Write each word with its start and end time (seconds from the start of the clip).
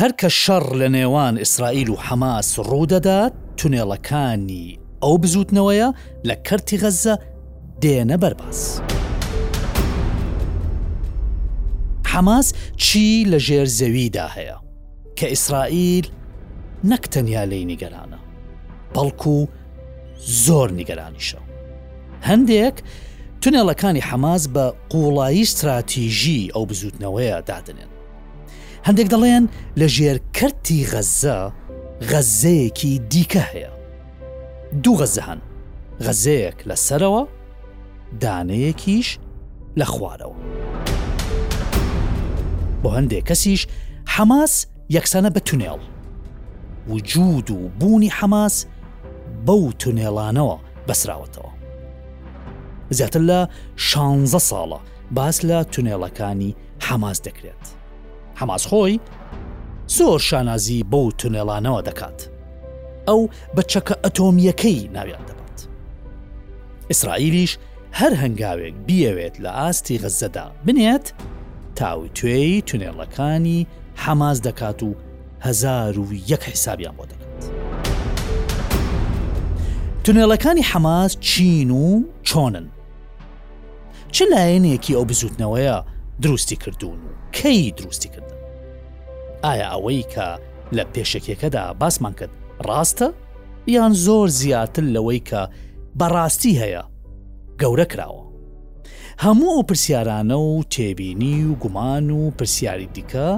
هەر 0.00 0.12
کە 0.20 0.28
شەڕ 0.42 0.66
لە 0.80 0.88
نێوان 0.96 1.34
ئیسرائیل 1.42 1.88
و 1.90 1.96
حەماس 2.06 2.48
ڕوودەدات 2.68 3.32
تونێڵەکانی 3.58 4.66
ئەو 5.02 5.14
بزوتنەوەیە 5.22 5.88
لە 6.28 6.34
کەرتی 6.46 6.78
غەزە 6.82 7.14
دێنە 7.82 8.16
بەرباس. 8.22 8.60
حەماس 12.12 12.46
چی 12.84 13.04
لە 13.30 13.38
ژێر 13.46 13.66
زەویدا 13.78 14.26
هەیە 14.36 14.56
کە 15.18 15.26
ئیسرائیل 15.34 16.06
نەکتەنیا 16.90 17.44
لی 17.50 17.62
نیگەرانە 17.72 18.18
بەڵکو 18.94 19.38
زۆر 20.44 20.68
نیگەرانیشە 20.78 21.38
هەندێک 22.28 22.76
تونێڵەکانی 23.42 24.06
حەماس 24.08 24.42
بە 24.54 24.64
قوڵایی 24.92 25.42
استراتیژی 25.44 26.50
ئەو 26.54 26.64
بزوتنەوەیە 26.70 27.38
دادنێن 27.50 27.90
هەندێک 28.86 29.08
دەڵێن 29.12 29.44
لە 29.80 29.86
ژێر 29.96 30.16
کردی 30.36 30.86
غەزە 30.92 31.38
غەزەیەکی 32.10 32.98
دیکە 33.12 33.42
هەیە 33.52 33.72
دوو 34.82 34.94
غەزە 35.00 35.22
هەن 35.28 35.40
غەزەیەک 36.06 36.58
لە 36.68 36.76
سەرەوە 36.86 37.22
دانەیەکیش 38.22 39.08
لە 39.78 39.86
خوارەوە 39.94 40.36
بۆ 42.82 42.88
هەندێک 42.96 43.24
کەسیش 43.28 43.62
حەماس 44.14 44.54
یەکسانە 44.96 45.30
بە 45.34 45.40
تونێڵ 45.48 45.80
وجود 46.88 47.50
و 47.50 47.68
بوونی 47.80 48.12
حەماس 48.18 48.56
بەو 49.46 49.64
تونێڵانەوە 49.80 50.56
بەسراوەتەوە 50.88 51.52
زیاتر 52.90 53.20
لە 53.30 53.40
16 53.76 54.38
ساڵە 54.50 54.80
باس 55.10 55.36
لە 55.48 55.58
تونێڵەکانی 55.72 56.52
حەماس 56.86 57.18
دەکرێت 57.26 57.64
حەماسخۆی 58.40 59.00
زۆر 59.86 60.18
شانازی 60.18 60.82
بۆ 60.92 61.02
تونێڵانەوە 61.18 61.80
دەکات 61.88 62.18
ئەو 63.08 63.22
بە 63.56 63.62
چەکە 63.70 63.94
ئەتۆمیەکەی 64.04 64.88
ناویان 64.94 65.24
دەبات 65.28 65.58
ئیسرائیلیش 66.90 67.52
هەر 67.98 68.12
هەنگاوێک 68.22 68.74
بیەوێت 68.86 69.34
لە 69.44 69.50
ئاستی 69.58 69.98
غەزەدا 70.02 70.44
بنێت 70.66 71.06
تاوی 71.78 72.08
توێی 72.18 72.62
تونێڵەکانی 72.68 73.60
حەماز 74.02 74.38
دەکات 74.46 74.82
و 74.82 74.90
هزار 75.42 75.98
و 75.98 76.06
یەک 76.30 76.42
حیسابیان 76.50 76.94
بۆ 76.98 77.04
دەکات 77.12 77.40
تونێڵەکانی 80.04 80.66
حەماز 80.70 81.10
چین 81.28 81.70
و 81.70 82.02
چۆنن 82.28 82.66
چ 84.14 84.16
لایەنێکی 84.32 84.96
ئەو 84.96 85.04
بزوتنەوەیە 85.10 85.78
دروستی 86.22 86.56
کردوون 86.56 86.98
و 86.98 87.08
کەی 87.32 87.72
دروستی 87.76 88.08
کردن 88.08 88.38
ئایا 89.44 89.70
ئەوەی 89.72 90.04
کە 90.14 90.26
لە 90.76 90.82
پێشکێکەکەدا 90.96 91.64
باسمان 91.80 92.12
کرد 92.18 92.30
ڕاستە 92.66 93.08
یان 93.68 93.92
زۆر 93.92 94.28
زیاتر 94.28 94.82
لەوەی 94.94 95.22
کە 95.28 95.42
بەڕاستی 95.98 96.58
هەیە 96.62 96.82
گەورە 97.62 97.84
کراوە 97.92 98.24
هەموو 99.22 99.52
ئەو 99.56 99.62
پرسیارانە 99.68 100.36
و 100.38 100.62
تێبینی 100.72 101.44
و 101.50 101.54
گومان 101.54 102.10
و 102.10 102.30
پرسیاری 102.30 102.88
دیکە 102.96 103.28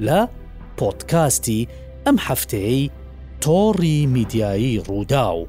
لە 0.00 0.20
پۆتکاستی 0.78 1.68
ئەم 2.06 2.16
هەفتەیە 2.28 2.90
تۆڕی 3.44 4.06
میدیایی 4.08 4.82
ڕوودا 4.88 5.28
و 5.36 5.46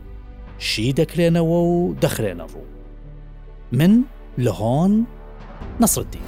شی 0.59 0.93
دەکرێنەوە 0.99 1.59
و 1.65 1.95
دەخرێنە 2.01 2.45
ڕوو 2.53 2.65
من 3.71 4.03
لە 4.37 4.51
هۆن 4.59 4.93
نەسردی. 5.81 6.19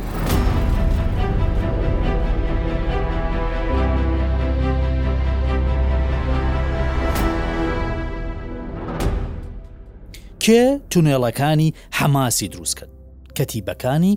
کێ 10.47 10.65
تونێڵەکانی 10.91 11.69
حەماسی 11.99 12.47
دروست 12.53 12.75
کرد 12.79 12.91
کەتیبەکانی 13.37 14.13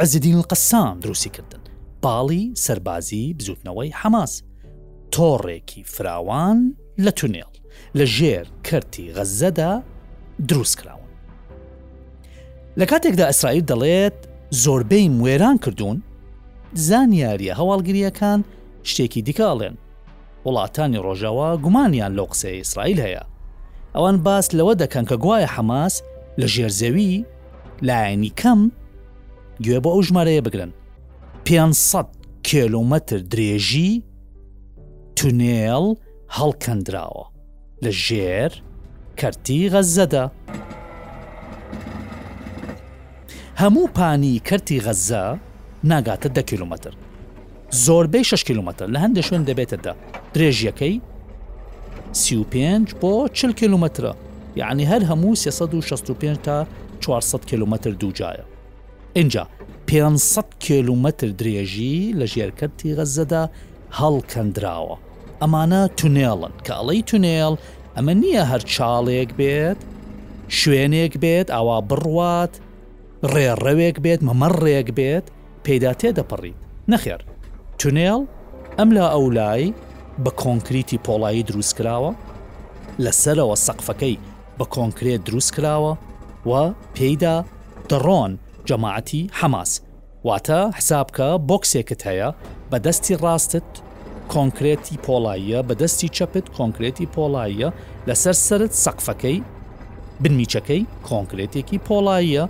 ئەزدین 0.00 0.40
قەسام 0.50 0.96
دروستی 1.04 1.30
کردن 1.36 1.62
باڵی 2.04 2.44
سربازی 2.64 3.24
بزوتنەوەی 3.38 3.90
حەماس 4.00 4.32
تۆڕێکی 5.14 5.82
فراوان 5.94 6.58
لە 7.04 7.12
تونێڵ 7.18 7.50
لە 7.98 8.04
ژێر 8.16 8.46
کردی 8.66 9.12
غەزەدا 9.16 9.72
دروست 10.48 10.76
کراون 10.80 11.08
لە 12.80 12.84
کاتێکدا 12.90 13.24
ئەسرائیل 13.28 13.64
دەڵێت 13.70 14.16
زۆربەی 14.64 15.08
موێران 15.08 15.56
کردوون 15.64 15.98
زانیاریە 16.86 17.54
هەواڵگریەکان 17.60 18.40
شتێکی 18.90 19.22
دیکاڵێن 19.28 19.76
وڵاتانی 20.46 21.02
ڕۆژەوە 21.06 21.48
گومانیان 21.64 22.12
لۆ 22.18 22.24
قسەی 22.30 22.58
ئیسرائیل 22.62 23.00
هەیە 23.06 23.22
ئەوان 23.96 24.16
باس 24.26 24.46
لەوە 24.58 24.74
دەکەن 24.82 25.04
کە 25.10 25.16
گوایە 25.24 25.48
حەماس 25.56 25.94
لە 26.40 26.46
ژێرزەوی 26.54 27.12
لایەنی 27.86 28.32
کەم 28.40 28.60
گوێ 29.64 29.78
بۆ 29.84 29.90
ئەو 29.94 30.02
ژمارەیە 30.06 30.42
بگرن 30.46 30.72
500 31.46 32.06
کیلومتر 32.48 33.18
درێژی 33.32 33.90
تونێل 35.16 35.86
هەڵکەندراوە 36.38 37.24
لە 37.84 37.90
ژێر 38.06 38.52
کەرتی 39.20 39.62
غەزەدا 39.72 40.24
هەموو 43.62 43.92
پانی 43.96 44.42
کەرتی 44.48 44.78
غەزە 44.86 45.24
ناگاتە 45.90 46.28
ده 46.36 46.42
کیلومتر 46.50 46.92
زۆربەی 47.84 48.24
6 48.24 48.44
کیلومتر 48.44 48.86
لە 48.94 48.98
هەندێک 49.04 49.24
شوێن 49.28 49.44
دەبێتە 49.48 49.76
دا 49.84 49.92
درێژیەکەی 50.34 50.94
35 52.14 52.94
بۆ 53.02 53.28
40 53.32 53.52
کیلومترە 53.52 54.12
یعنی 54.56 54.86
هەر 54.86 55.02
هەموو 55.10 55.34
365 55.34 56.36
تا 56.42 56.66
400 57.00 57.44
کیلومتر 57.46 57.90
دووجایە 57.92 58.42
اینجا 59.16 59.46
500 59.86 60.44
کیلومتر 60.58 61.28
درێژی 61.32 62.12
لە 62.14 62.24
ژێرکردی 62.26 62.96
غەزەدا 62.96 63.48
هەڵکەندراوە 64.00 64.96
ئەمانە 65.42 65.82
تونێڵن 66.00 66.52
کە 66.66 66.72
ئەڵی 66.78 67.02
تونێڵ 67.10 67.54
ئەمە 67.96 68.14
نییە 68.14 68.44
هەر 68.52 68.60
چاڵێک 68.74 69.30
بێت 69.38 69.76
شوێنێک 70.60 71.14
بێت 71.22 71.48
ئاوا 71.50 71.78
بڕوات 71.90 72.52
ڕێڕەوێک 73.34 73.96
بێت 74.04 74.20
مەمەڕێک 74.28 74.88
بێت 74.98 75.26
پەیدا 75.64 75.92
تێدەپەڕیت 76.00 76.56
نەخێر 76.92 77.20
تونێڵ 77.78 78.20
ئەم 78.78 78.88
لە 78.96 79.04
ئەولای 79.12 79.64
بە 80.24 80.30
کۆنکریتی 80.42 80.98
پۆڵایی 81.06 81.42
دروست 81.48 81.72
کراوە 81.78 82.12
لەسەرەوە 83.04 83.56
سەقفەکەی 83.66 84.16
بە 84.58 84.64
کۆنکرێت 84.76 85.20
دروست 85.28 85.50
کراوە 85.56 85.92
و 86.48 86.52
پێیدا 86.96 87.36
دەڕۆن 87.90 88.32
جەماعەتی 88.68 89.22
حەماس 89.38 89.72
واتە 90.28 90.60
حسابکە 90.78 91.28
بۆکسێکت 91.48 92.00
هەیە 92.08 92.28
بە 92.70 92.78
دەستی 92.86 93.14
ڕاستت 93.24 93.68
کۆنکرێتی 94.32 94.96
پۆڵاییە 95.04 95.58
بە 95.68 95.74
دەستی 95.82 96.08
چەپت 96.16 96.46
کۆنکرێتی 96.56 97.06
پۆڵاییە 97.14 97.68
لەسەر 98.08 98.34
سرت 98.46 98.72
سەقفەکەی 98.84 99.38
بنمیچەکەی 100.22 100.82
کۆنکرێتێکی 101.08 101.78
پۆڵاییە 101.86 102.44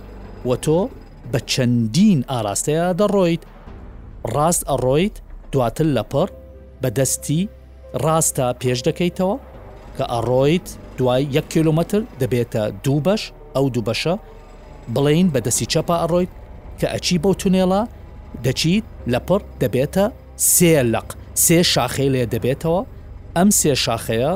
و 0.47 0.51
تۆ 0.65 0.79
بە 1.31 1.39
چەندین 1.51 2.19
ئاراستەیە 2.31 2.87
دەڕۆیت 2.99 3.43
ڕاست 4.35 4.63
ئەڕۆیت 4.69 5.15
دواتر 5.53 5.87
لەپڕ 5.97 6.27
بە 6.81 6.89
دەستی 6.99 7.41
ڕاستە 8.03 8.47
پێش 8.61 8.79
دەکەیتەوە 8.87 9.35
کە 9.97 10.05
ئەڕۆیت 10.13 10.67
دوای 10.97 11.21
1 11.37 11.45
کیلومتر 11.53 12.01
دەبێتە 12.21 12.63
دوو 12.83 12.97
بەش 13.07 13.21
ئەو 13.55 13.65
دوو 13.73 13.85
بەشە 13.89 14.13
بڵین 14.95 15.27
بە 15.33 15.39
دەسی 15.47 15.65
چەپە 15.73 15.95
ئەڕۆیت 16.01 16.31
کە 16.79 16.87
ئەچی 16.93 17.17
بۆ 17.23 17.31
تونێڵە 17.41 17.81
دەچیت 18.45 18.85
لە 19.11 19.19
پڕ 19.27 19.41
دەبێتە 19.61 20.05
سێ 20.53 20.71
لەق 20.93 21.07
سێ 21.45 21.59
شاخەی 21.73 22.09
لێ 22.13 22.23
دەبێتەوە 22.33 22.81
ئەم 23.35 23.49
سێ 23.59 23.73
شاخەیە 23.85 24.33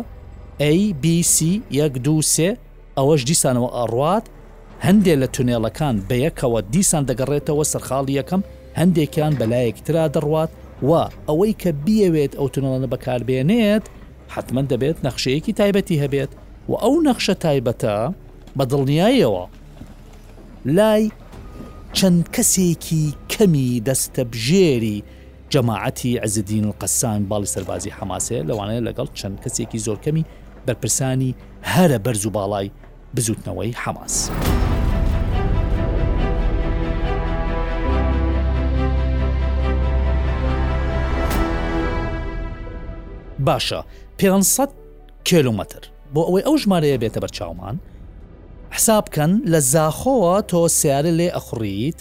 ABC 0.74 1.36
یەک 1.80 1.94
دو 2.06 2.18
سێ 2.34 2.50
ئەوەش 2.98 3.22
دیسانەوە 3.30 3.70
ئەڕوات 3.78 4.26
هەندێ 4.86 5.16
لە 5.22 5.28
تونێڵەکان 5.36 5.96
بەیەکەوە 6.10 6.60
دیسان 6.74 7.04
دەگەڕێتەوە 7.10 7.64
سەرخاڵی 7.72 8.18
یەکەم 8.20 8.42
هەندێکیان 8.80 9.34
بەلایەکترا 9.40 10.06
دەڕوات 10.16 10.52
و 10.84 10.94
ئەوەی 11.28 11.56
کە 11.62 11.70
بیەوێت 11.86 12.34
ئەو 12.40 12.48
تونەڵانە 12.54 12.88
بەکاربێنێت 12.94 13.84
حتمما 14.34 14.62
دەبێت 14.72 14.98
نەخشەیەکی 15.08 15.52
تایبەتی 15.60 16.02
هەبێت 16.04 16.32
و 16.70 16.74
ئەو 16.82 16.96
نەخشە 17.08 17.34
تایبەتە 17.44 17.98
بە 18.60 18.64
دڵنیایەوە 18.72 19.46
لای 20.78 21.04
چەند 21.98 22.24
کەسێکی 22.36 23.06
کەمی 23.32 23.70
دەستە 23.88 24.22
بژێری 24.32 25.04
جەماعەتی 25.54 26.20
ئەزدین 26.22 26.66
و 26.68 26.74
قەسان 26.82 27.20
باڵی 27.30 27.50
سەربازی 27.56 27.92
حماسەیە 27.98 28.48
لەوانەیە 28.50 28.86
لەگەڵ 28.88 29.10
چەند 29.20 29.38
کەسێکی 29.44 29.80
زۆرکەمی 29.86 30.26
بەرپرسانی 30.68 31.32
هەرە 31.74 31.98
بەرز 32.06 32.24
و 32.26 32.32
باڵای 32.38 32.68
بزوتنەوەی 33.16 33.74
حماس. 33.84 34.16
باشە 43.48 43.80
500 44.24 44.70
کیلومتر 45.30 45.82
بۆ 46.16 46.22
ئەوەی 46.28 46.44
ئەو 46.48 46.56
ژمارەیە 46.62 46.98
بێتە 47.04 47.20
بەرچاومان 47.24 47.76
حساب 48.76 49.04
بکەن 49.08 49.32
لە 49.52 49.60
زاخۆوە 49.74 50.36
تۆ 50.52 50.60
سیارە 50.80 51.12
لێ 51.20 51.30
ئەخڕیت 51.36 52.00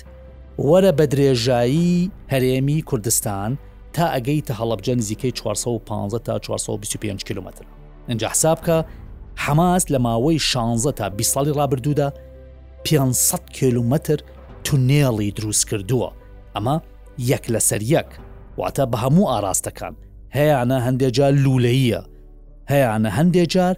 وەرە 0.68 0.92
بە 0.98 1.04
درێژایی 1.12 1.96
هەرێمی 2.32 2.80
کوردستان 2.88 3.50
تا 3.94 4.04
ئەگەی 4.14 4.40
تە 4.46 4.52
هەڵبجە 4.60 4.92
نزیکەی 4.98 5.32
415 5.32 6.18
تا 6.18 6.38
425 6.38 7.24
کیلومتر 7.24 7.64
اینجا 8.08 8.28
حساب 8.28 8.58
کە 8.66 8.74
حماس 9.36 9.84
لە 9.94 9.98
ماوەی 10.06 10.38
16 10.38 10.92
تا 10.92 11.08
20 11.08 11.34
ساڵی 11.34 11.54
ڕابردوودا 11.58 12.12
500 12.90 13.40
کیلومتر 13.56 14.16
تونێڵی 14.64 15.32
دروست 15.36 15.64
کردووە 15.68 16.10
ئەمە 16.56 16.76
یەک 17.18 17.44
لەسەر 17.54 17.82
یەک 17.96 18.08
واتە 18.58 18.82
بە 18.92 18.96
هەموو 19.04 19.28
ئاراستەکان 19.30 19.94
هەیەە 20.36 20.58
هەندێک 20.86 21.10
جار 21.18 21.32
لولەیە 21.44 22.00
هەیەە 22.70 22.88
هەندێک 23.18 23.48
جار 23.54 23.74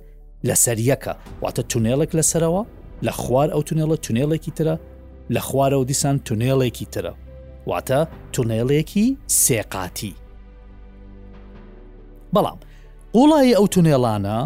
لە 0.49 0.55
سەریەکە 0.64 1.12
واتە 1.43 1.62
تونێڵێک 1.70 2.10
لەسەرەوە 2.19 2.62
لە 3.06 3.10
خوار 3.20 3.49
ئەو 3.52 3.62
تونێڵە 3.69 3.96
تونێڵێکی 4.05 4.52
ترە 4.58 4.75
لە 5.34 5.40
خوارە 5.49 5.76
و 5.81 5.84
دیسان 5.90 6.16
تونێڵێکی 6.26 6.87
ترە 6.94 7.12
واتە 7.70 8.00
تونێڵێکی 8.34 9.06
سێقاتی 9.43 10.14
بەڵام 12.34 12.58
قوڵایی 13.16 13.56
ئەو 13.58 13.66
تونێڵانە 13.75 14.38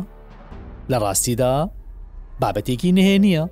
لە 0.91 0.97
ڕاستیدا 1.05 1.55
بابەتێکی 2.43 2.91
نهێنیە 2.99 3.45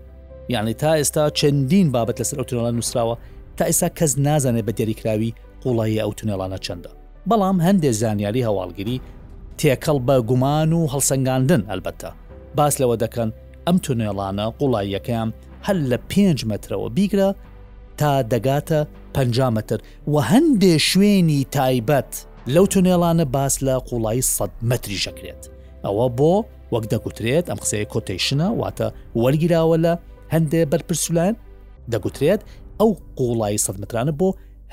یعنی 0.54 0.74
تا 0.80 0.90
ئێستا 0.98 1.24
چەندین 1.38 1.88
بابەت 1.96 2.16
لەسەر 2.22 2.36
ئەو 2.38 2.46
تونێڵان 2.50 2.74
نووسراوە 2.78 3.16
تا 3.56 3.62
ئێستا 3.70 3.88
کەس 3.98 4.12
نازانێت 4.26 4.64
بە 4.68 4.72
دەریکراوی 4.80 5.34
قوڵایی 5.62 6.00
ئەو 6.02 6.12
تونێڵانە 6.18 6.58
چەندە 6.66 6.92
بەڵام 7.28 7.58
هەندێک 7.66 7.94
زانیاری 8.02 8.46
هەواڵگیری 8.48 9.00
تێکەڵ 9.60 9.98
بە 10.08 10.16
گومان 10.28 10.70
و 10.72 10.88
هەڵسەنگاندن 10.92 11.62
ئەلبەتە 11.70 12.10
باس 12.56 12.74
لەوە 12.80 12.96
دەکەن 13.04 13.28
ئەم 13.66 13.76
تونێڵانە 13.84 14.46
قوڵاییەکەیان 14.58 15.28
هەل 15.66 15.78
لە 15.90 15.98
5 16.10 16.38
مترەوە 16.50 16.88
بیگرە 16.96 17.28
تا 17.98 18.10
دەگاتە 18.32 18.78
5 19.14 19.38
متر 19.56 19.78
و 20.12 20.20
هەندێ 20.30 20.74
شوێنی 20.88 21.40
تایبەت 21.56 22.10
لەو 22.54 22.64
تونێڵانە 22.72 23.24
باس 23.34 23.54
لە 23.66 23.74
قوڵایی 23.88 24.22
سەد 24.36 24.52
متری 24.70 24.98
شەکرێت 25.04 25.42
ئەوە 25.84 26.06
بۆ 26.18 26.34
وەک 26.72 26.84
دەگوترێت 26.92 27.46
ئەم 27.50 27.58
قسەیە 27.64 27.86
کۆتیشنە 27.92 28.48
واتە 28.60 28.86
وەرگراوە 29.22 29.76
لە 29.84 29.92
هەندێ 30.34 30.60
بەرپرسولان 30.72 31.34
دەگوترێت 31.92 32.40
ئەو 32.80 32.90
قوڵایی 33.18 33.62
سەد 33.64 33.76
مترانە 33.82 34.12
بۆ 34.20 34.28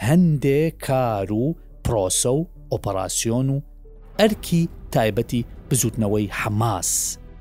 هەندێ 0.08 0.62
کار 0.86 1.30
و 1.42 1.46
پرۆسە 1.88 2.26
و 2.26 2.46
ئۆپەراسیۆن 2.72 3.50
و 3.50 3.60
ئەرکی 4.20 4.62
تایبەتی 4.96 5.40
بزوتنەوەی 5.72 6.28
حەماس 6.40 6.90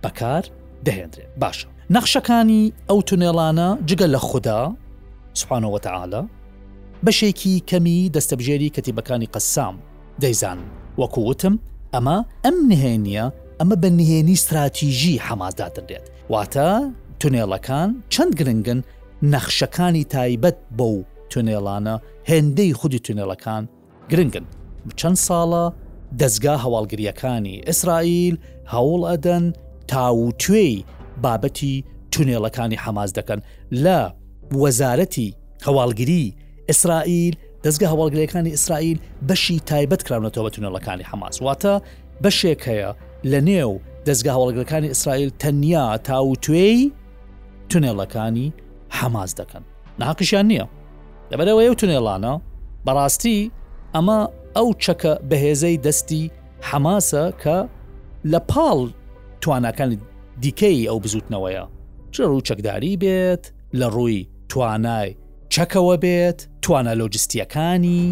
بەکار 0.05 0.43
دەهێنرێت 0.87 1.31
باشە 1.43 1.67
نەخشەکانی 1.97 2.63
ئەو 2.89 3.01
تونێڵانە 3.09 3.69
جگە 3.89 4.07
لە 4.15 4.21
خوددا 4.29 4.61
سوبحانەوەتەعاە 5.41 6.23
بەشێکی 7.07 7.55
کەمی 7.71 8.01
دەستەبژێری 8.15 8.73
کەتیبەکانی 8.77 9.29
قەسام 9.35 9.75
دەیزان 10.23 10.59
وەکووتم 11.01 11.55
ئەمە 11.95 12.19
ئەم 12.45 12.57
نهێنیە 12.71 13.27
ئەمە 13.61 13.77
بە 13.83 13.89
نهێنی 13.99 14.37
استراتیژی 14.39 15.21
حەمادا 15.27 15.69
دەدرێت 15.77 16.07
واتە 16.33 16.71
تونێڵەکان 17.21 17.89
چەند 18.13 18.33
گرنگن 18.39 18.81
نەخشەکانی 19.33 20.05
تایبەت 20.15 20.59
بەو 20.79 20.97
تونێڵانە 21.31 21.95
هێندەی 22.31 22.73
خودی 22.81 23.01
تونێڵەکان 23.07 23.65
گرنگن 24.11 24.45
چەند 25.01 25.17
ساڵە 25.27 25.65
دەستگا 26.23 26.55
هەواڵگریەکانی 26.65 27.55
ئیسرائیل 27.69 28.35
هەوڵ 28.75 29.01
ئەدەن 29.11 29.45
تاوتێی 29.93 30.77
بابەتی 31.25 31.75
تونێڵەکانی 32.13 32.77
حەماز 32.85 33.11
دەکەن 33.19 33.41
لە 33.85 33.99
وەزارەتی 34.63 35.29
هەواڵگیری 35.67 36.25
ئیسرائیل 36.71 37.35
دەستگە 37.65 37.87
هەواڵگریەکانی 37.93 38.51
ئیسرائیل 38.57 38.99
بەشی 39.29 39.57
تایبەت 39.71 40.03
کراونەتەوە 40.09 40.51
تونەلەکانی 40.55 41.05
حماس 41.11 41.37
واتە 41.47 41.75
بەشێک 42.25 42.61
هەیە 42.71 42.91
لە 43.31 43.41
نێو 43.49 43.73
دەستگە 44.09 44.31
هەواڵگرەکانی 44.37 44.89
ئیسرائیل 44.93 45.31
تەنیا 45.43 45.87
تاوتێی 46.09 46.81
تونێڵەکانی 47.71 48.49
حەماز 48.99 49.31
دەکەن 49.41 49.63
ناقیشیان 50.01 50.47
نییە 50.51 50.67
لەبەرەوەی 51.31 51.69
و 51.71 51.77
تونێڵانە 51.81 52.33
بەڕاستی 52.87 53.39
ئەمە 53.97 54.19
ئەو 54.57 54.69
چەکە 54.85 55.13
بەهێزەی 55.31 55.77
دەستی 55.85 56.25
حەماسە 56.69 57.25
کە 57.43 57.59
لە 58.33 58.41
پاڵ 58.51 58.81
توانەکان 59.43 59.91
دیکەی 60.43 60.89
ئەو 60.89 60.99
بزوتنەوەیە 61.05 61.65
چڕوو 62.15 62.45
چەکداری 62.49 62.95
بێت 63.03 63.45
لە 63.81 63.87
ڕووی 63.95 64.21
توانای 64.51 65.11
چەکەوە 65.55 65.95
بێت 66.05 66.39
توانە 66.63 66.93
لۆجستیەکانی 67.01 68.03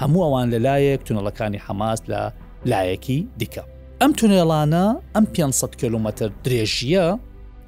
هەموو 0.00 0.22
ئەوان 0.26 0.46
لەلایەک 0.54 1.00
تونەڵەکانی 1.06 1.62
حەماس 1.66 2.00
لە 2.12 2.22
لایەکی 2.70 3.18
دیکە 3.40 3.62
ئەم 4.00 4.12
تونێڵانە 4.18 4.86
ئەم 5.14 5.24
500 5.26 5.76
کیلومتر 5.80 6.28
درێژیە 6.44 7.06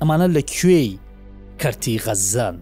ئەمانە 0.01 0.27
لە 0.37 0.43
کوێی 0.55 0.91
کەرتی 1.61 1.97
غەزەن 2.05 2.57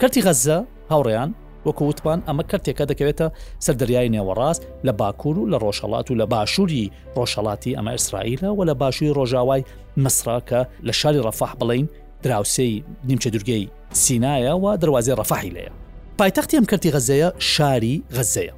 کەرتی 0.00 0.22
غەزە 0.26 0.58
هاوڕێیان 0.90 1.30
وەکو 1.66 1.84
وتمان 1.90 2.20
ئەمە 2.28 2.42
کەرتێکە 2.50 2.84
دەکەوێتە 2.90 3.26
سەردریای 3.64 4.10
نێوەڕاست 4.14 4.60
لە 4.86 4.90
باکوور 5.00 5.36
و 5.38 5.50
لە 5.52 5.58
ڕۆژەڵات 5.64 6.06
و 6.10 6.14
لە 6.20 6.26
باشووری 6.32 6.90
ڕۆژەڵاتی 7.16 7.76
ئەمە 7.78 7.88
ئیسرائیلە 7.96 8.48
و 8.52 8.62
لە 8.64 8.70
باشووری 8.82 9.14
ڕۆژاوای 9.20 9.62
مسراکە 10.04 10.60
لە 10.86 10.90
شاری 11.00 11.20
ڕەفاح 11.26 11.52
بڵین 11.60 11.86
دراوسەی 12.24 12.72
نیمچە 13.08 13.28
دورگەی 13.34 13.64
سینایە 14.02 14.54
و 14.62 14.76
دەواازێ 14.82 15.14
ڕەفاحی 15.20 15.52
لەیە 15.56 15.72
پایتەختی 16.20 16.56
ئەم 16.58 16.66
کردی 16.70 16.90
غەزەیە 16.94 17.30
شاری 17.54 17.94
غەزەیە 18.16 18.54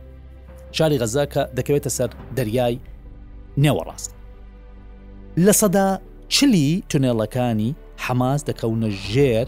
شاری 0.79 0.99
غەزا 1.03 1.25
کە 1.33 1.43
دەکەوێتە 1.59 1.89
سەر 1.97 2.11
دەریای 2.37 2.77
نێوەڕاست 3.63 4.11
لە 5.47 5.53
سەدا 5.61 5.89
چلی 6.35 6.83
تونێڵەکانی 6.91 7.71
حەماس 8.05 8.41
دەکەونە 8.49 8.89
ژێر 9.13 9.47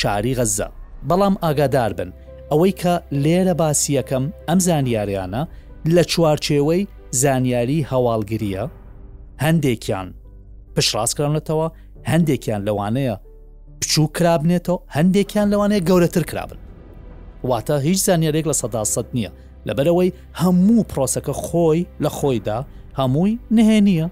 شاری 0.00 0.34
غەزە 0.38 0.68
بەڵام 1.08 1.34
ئاگادار 1.42 1.92
بن 1.98 2.10
ئەوەی 2.54 2.74
کە 2.82 2.94
لێرە 3.24 3.54
باسیەکەم 3.60 4.24
ئەم 4.48 4.58
زانیاریانە 4.66 5.42
لە 5.94 6.02
چوارچێوەی 6.12 6.82
زانیاری 7.22 7.86
هەواڵگریە 7.90 8.64
هەندێکیان 9.44 10.08
پشڕاستکرانێتەوە 10.74 11.68
هەندێکیان 12.10 12.60
لەوانەیە 12.68 13.16
بچوو 13.80 14.06
کرابنێتەوە 14.16 14.78
هەندێکیان 14.96 15.48
لەوانەیە 15.52 15.86
گەورەتر 15.88 16.22
کرابن 16.30 16.58
واتە 17.50 17.74
هیچ 17.86 17.98
زانیارێک 18.06 18.44
لە 18.50 18.54
سەداسەد 18.62 19.06
نییە 19.16 19.30
لەبەرەوەی 19.68 20.10
هەموو 20.40 20.86
پرۆسەکە 20.90 21.34
خۆی 21.44 21.82
لە 22.04 22.10
خۆیدا 22.18 22.58
هەمووی 22.98 23.34
نهێنیە 23.56 24.06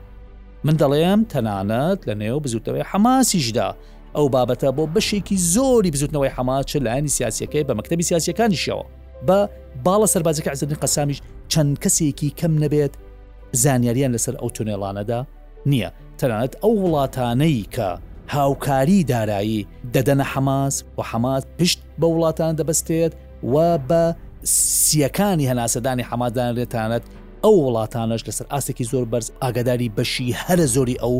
من 0.67 0.75
دەڵێم 0.81 1.21
تەنانەت 1.33 2.01
لە 2.09 2.15
نێو 2.21 2.39
بزوتەوەی 2.45 2.89
حماسیشدا 2.91 3.69
ئەو 4.17 4.27
بابەتە 4.35 4.69
بۆ 4.79 4.85
بەشێکی 4.95 5.37
زۆری 5.57 5.91
بزوتنەوەی 5.95 6.33
حەماچە 6.37 6.77
لایانی 6.85 7.09
سیاسەکەی 7.17 7.65
بە 7.69 7.73
مەکتتەبی 7.79 8.05
سیاسەکانیشەوە 8.11 8.85
بە 9.27 9.39
باڵە 9.87 10.07
سەربازەکە 10.15 10.51
عزدن 10.55 10.77
قەسامیش 10.83 11.19
چەند 11.53 11.75
کەسێکی 11.83 12.29
کەم 12.41 12.53
نەبێت 12.65 12.95
زانیاریان 13.63 14.11
لەسەر 14.17 14.35
ئەو 14.41 14.49
تونێڵانەدا 14.57 15.21
نییە 15.71 15.91
تەنانەت 16.19 16.53
ئەو 16.63 16.75
وڵاتانەی 16.85 17.63
کە 17.75 17.89
هاوکاری 18.35 19.01
دارایی 19.13 19.61
دەدەنە 19.95 20.25
حەماس 20.33 20.75
و 20.99 21.03
حەمات 21.11 21.45
پشت 21.59 21.81
بە 22.01 22.07
وڵاتان 22.15 22.53
دەبستێت 22.61 23.13
و 23.53 23.57
بە 23.89 24.03
سیەکانی 24.89 25.49
هەناسەدانی 25.53 26.05
حەمادان 26.11 26.51
لێتانەت 26.57 27.05
ئەو 27.45 27.55
وڵاتانش 27.67 28.23
لەسەر 28.29 28.47
ئاستێکی 28.53 28.85
زۆر 28.93 29.05
بەرز 29.13 29.27
ئاگداری 29.43 29.89
بەشی 29.97 30.29
هەرە 30.43 30.67
زۆری 30.75 30.97
ئەو 31.03 31.17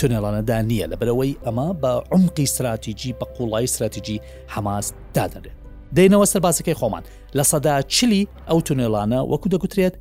تونێڵانەدا 0.00 0.56
نییە 0.70 0.86
لە 0.92 0.96
بەرەوەی 1.00 1.32
ئەمە 1.44 1.68
بە 1.82 1.92
عمقی 2.14 2.44
استراتیژی 2.48 3.14
بە 3.18 3.24
قوڵای 3.36 3.64
استراتیژی 3.68 4.20
حماس 4.54 4.86
دادەنێت 5.16 5.56
دەینەوە 5.96 6.26
سەرباسەکەی 6.32 6.76
خۆمان 6.80 7.04
لە 7.38 7.44
سەدا 7.50 7.74
چلی 7.94 8.22
ئەو 8.48 8.60
تونێڵانە 8.66 9.18
وەکو 9.32 9.48
دەگوترێت 9.54 9.94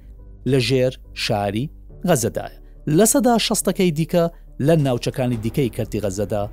لە 0.51 0.59
ژێر 0.67 0.93
شاری 1.25 1.65
غەزەدایە 2.07 2.59
لە 2.97 3.05
سەدا 3.13 3.35
شەستەکەی 3.47 3.91
دیکە 3.99 4.23
لە 4.67 4.73
ناوچەکانی 4.85 5.37
دیکەی 5.45 5.69
کردی 5.75 5.99
غەزەدا 6.05 6.43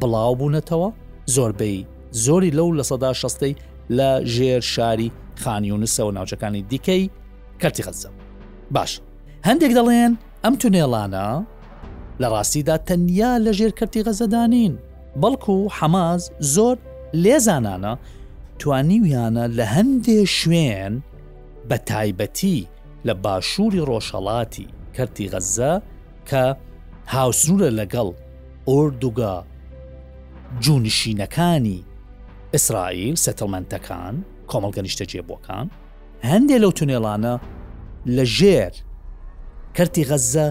بڵاو 0.00 0.32
بوونەتەوە 0.40 0.88
زۆربەی 1.34 1.78
زۆری 2.24 2.50
لەو 2.58 2.68
لە 2.78 2.84
سەدا 2.90 3.10
شەستەی 3.22 3.52
لە 3.96 4.10
ژێر 4.34 4.60
شاری 4.74 5.08
خانیونسە 5.44 6.00
و 6.06 6.10
ناوچەکانی 6.16 6.62
دیکەی 6.72 7.02
کەتی 7.62 7.82
غەزە 7.86 8.10
باش 8.76 8.92
هەندێک 9.48 9.72
دەڵێن 9.78 10.12
ئەم 10.44 10.54
تونێڵانە 10.60 11.26
لە 12.22 12.26
ڕاستیدا 12.34 12.76
تەنیا 12.88 13.32
لە 13.44 13.52
ژێرکردی 13.58 14.04
غەزەدانین 14.06 14.74
بەڵکو 15.20 15.48
و 15.56 15.68
حەماز 15.76 16.22
زۆر 16.54 16.76
لێزانانە 17.24 17.94
توانیویانە 18.60 19.44
لە 19.58 19.64
هەندێ 19.76 20.20
شوێن 20.38 20.94
بە 21.68 21.76
تایبەتی 21.90 22.68
لە 23.06 23.14
باشووری 23.24 23.86
ڕۆژهڵاتی 23.88 24.68
کەرتی 24.96 25.30
غەزە 25.32 25.72
کە 26.28 26.44
هاوسنوورە 27.14 27.70
لەگەڵ 27.80 28.08
ئۆردوگا 28.70 29.34
جونشینەکانی 30.64 31.80
ئیسرائیل 32.54 33.16
سەتەڵمەندەکان 33.24 34.14
کۆمەڵگەنیشتە 34.50 35.04
جێبووەکان 35.12 35.66
هەندێک 36.30 36.58
لەو 36.62 36.72
تونێڵانە 36.78 37.34
لە 38.16 38.24
ژێر 38.36 38.72
کەرتی 39.76 40.04
غەزە 40.10 40.46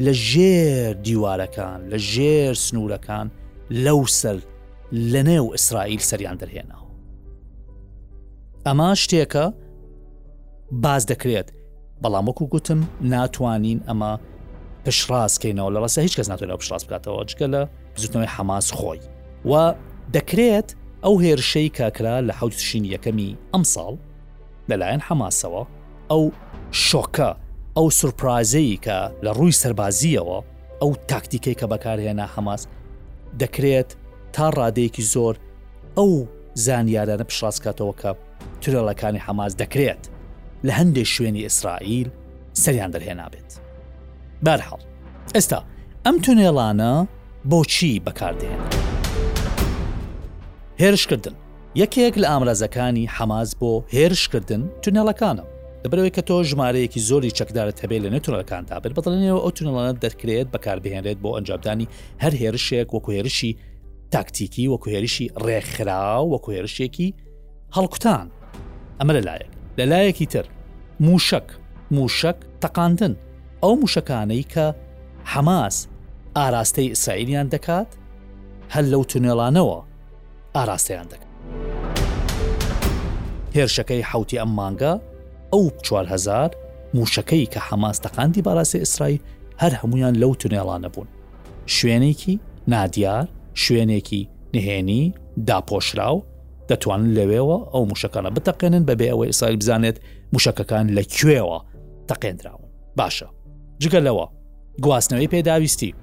لە 0.00 0.12
ژێر 0.12 0.94
دیوارەکان 1.06 1.80
لە 1.92 1.96
ژێر 1.98 2.54
سنوورەکان 2.54 3.26
لەو 3.84 4.00
سەر 4.20 4.36
لە 5.12 5.22
نێو 5.28 5.46
ئیسرائیل 5.52 6.00
سەریان 6.10 6.36
دەرهێنەوە 6.42 6.82
ئەما 8.66 8.90
شتێکە 9.02 9.44
باز 10.82 11.02
دەکرێت 11.10 11.48
بەڵام 12.02 12.26
وەکو 12.28 12.44
گوتم 12.52 12.80
ناتوانین 13.12 13.80
ئەمە 13.88 14.12
پشڕاستکەینەوە 14.88 15.70
لە 15.74 15.78
ڕاستە 15.82 15.98
هیچ 16.02 16.14
کەس 16.18 16.28
ناتوانێت 16.30 16.60
پشڕاست 16.62 16.84
بکاتەوە 16.86 17.24
جگە 17.30 17.46
لە 17.54 17.62
زودنەوەی 18.02 18.28
حماس 18.36 18.66
خۆی 18.78 19.00
و 19.50 19.72
دەکرێت 20.16 20.68
ئەو 21.04 21.14
هێرشەی 21.24 21.68
کاکرا 21.78 22.16
لە 22.28 22.32
حوتشین 22.40 22.84
یەکەمی 22.94 23.30
ئەم 23.54 23.64
ساڵ 23.74 23.94
لەلایەن 24.70 25.02
حماسەوە 25.08 25.62
ئەو 26.10 26.22
شۆکە 26.88 27.30
ئەو 27.78 27.88
سورپرازەیە 28.00 28.78
کە 28.86 28.98
لە 29.24 29.30
ڕووی 29.38 29.52
سەربازیەوە 29.60 30.38
ئەو 30.82 30.92
تاکتیکەی 31.08 31.56
کە 31.60 31.66
بەکارهێنا 31.72 32.26
هەماس 32.36 32.62
دەکرێت 33.42 33.90
تا 34.34 34.46
ڕادەیەکی 34.58 35.04
زۆر 35.14 35.34
ئەو 35.96 36.12
زانیارانە 36.64 37.24
پشڕاستکاتەوە 37.30 37.94
کە 38.00 38.10
تورەڵەکانی 38.62 39.24
حماز 39.26 39.52
دەکرێت 39.62 40.02
لە 40.66 40.72
هەندێک 40.78 41.08
شوێنی 41.14 41.42
ئیسرائیل 41.46 42.08
سەریان 42.62 42.90
دەرهێنابێت. 42.94 43.50
بارحاڵ 44.44 44.80
ئێستا 45.34 45.60
ئەم 46.06 46.16
تونێڵانە 46.24 46.92
بۆچی 47.50 48.02
بەکاردێن. 48.06 48.60
هێرشکردن 50.80 51.34
یەکێک 51.82 52.14
لە 52.22 52.26
ئامرازەکانی 52.30 53.06
حەماز 53.16 53.48
بۆ 53.60 53.72
هێرشکردن 53.94 54.62
تونێڵەکانە 54.82 55.44
دەبەرەوەی 55.84 56.14
کە 56.18 56.22
تۆ 56.28 56.36
ژمارەیەکی 56.50 57.00
زۆری 57.08 57.30
چەکدارت 57.38 57.76
هەبێت 57.82 58.02
لە 58.04 58.10
نێتونەکاندا 58.14 58.76
بێت 58.82 58.92
بەڵێنەوە 58.96 59.40
ئەو 59.44 59.50
تونەڵانە 59.56 59.94
دەرکرێت 60.04 60.48
بەکاربهێنرێت 60.54 61.18
بۆ 61.24 61.30
ئەنجابدانی 61.36 61.86
هەر 62.22 62.32
هێرشێک 62.40 62.88
وەکوێرشی 62.96 63.52
تاکتیکی 64.14 64.66
وەکوێرشی 64.72 65.26
ڕێکخرا 65.44 66.04
وەکوێرشێکی 66.32 67.08
هەڵکوتان 67.76 68.26
ئەمە 69.00 69.12
لەلایەک 69.16 69.50
لەلایەکی 69.78 70.26
تر 70.32 70.44
موشک 71.06 71.46
موشک 71.96 72.36
تەقاندن 72.62 73.14
ئەو 73.62 73.72
موشەکانەی 73.82 74.44
کە 74.52 74.66
حەماس 75.32 75.76
ئاراستەی 76.36 76.90
ئیسرائیلیان 76.94 77.46
دەکات 77.54 77.90
هەل 78.74 78.86
لەو 78.92 79.02
تونێڵانەوە 79.10 79.78
ئاراستەیان 80.56 81.08
دەکات 81.12 81.30
هێرشەکەی 83.56 84.02
حوتی 84.10 84.38
ئەم 84.42 84.52
مانگە 84.60 84.94
ئەو 85.54 85.64
4هزار 86.02 86.50
موشەکەی 86.96 87.44
کە 87.52 87.60
حەماستەقاندی 87.68 88.42
باراسی 88.46 88.78
ئیسرائیل 88.82 89.20
هەر 89.62 89.72
هەمویان 89.80 90.14
لەو 90.22 90.32
تونێڵانە 90.40 90.88
بوون 90.94 91.08
شوێنێکی 91.74 92.34
نادیار 92.72 93.24
شوێنێکی 93.62 94.22
نهێنی 94.54 95.04
داپۆشراو 95.48 96.16
دەتوانن 96.68 97.10
لەوێەوە 97.18 97.58
ئەو 97.72 97.82
موشەکانە 97.90 98.30
بتەقێنن 98.36 98.82
بەبێ 98.88 99.06
ئەوەی 99.12 99.28
ئیسرائیل 99.32 99.58
بزانێت 99.60 99.96
موشەکەکان 100.34 100.86
لەکوێوە 100.96 101.58
تەقێنراون 102.08 102.66
باشە 102.98 103.28
جگە 103.82 104.00
لەوە 104.06 104.26
گواستنەوەی 104.84 105.28
پێداویستی 105.34 105.94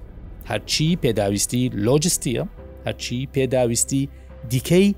هەرچی 0.50 0.98
پێداویستی 1.02 1.62
لۆجستیە 1.86 2.44
هەرچی 2.86 3.28
پێداویستی 3.34 4.02
دیکەی 4.52 4.88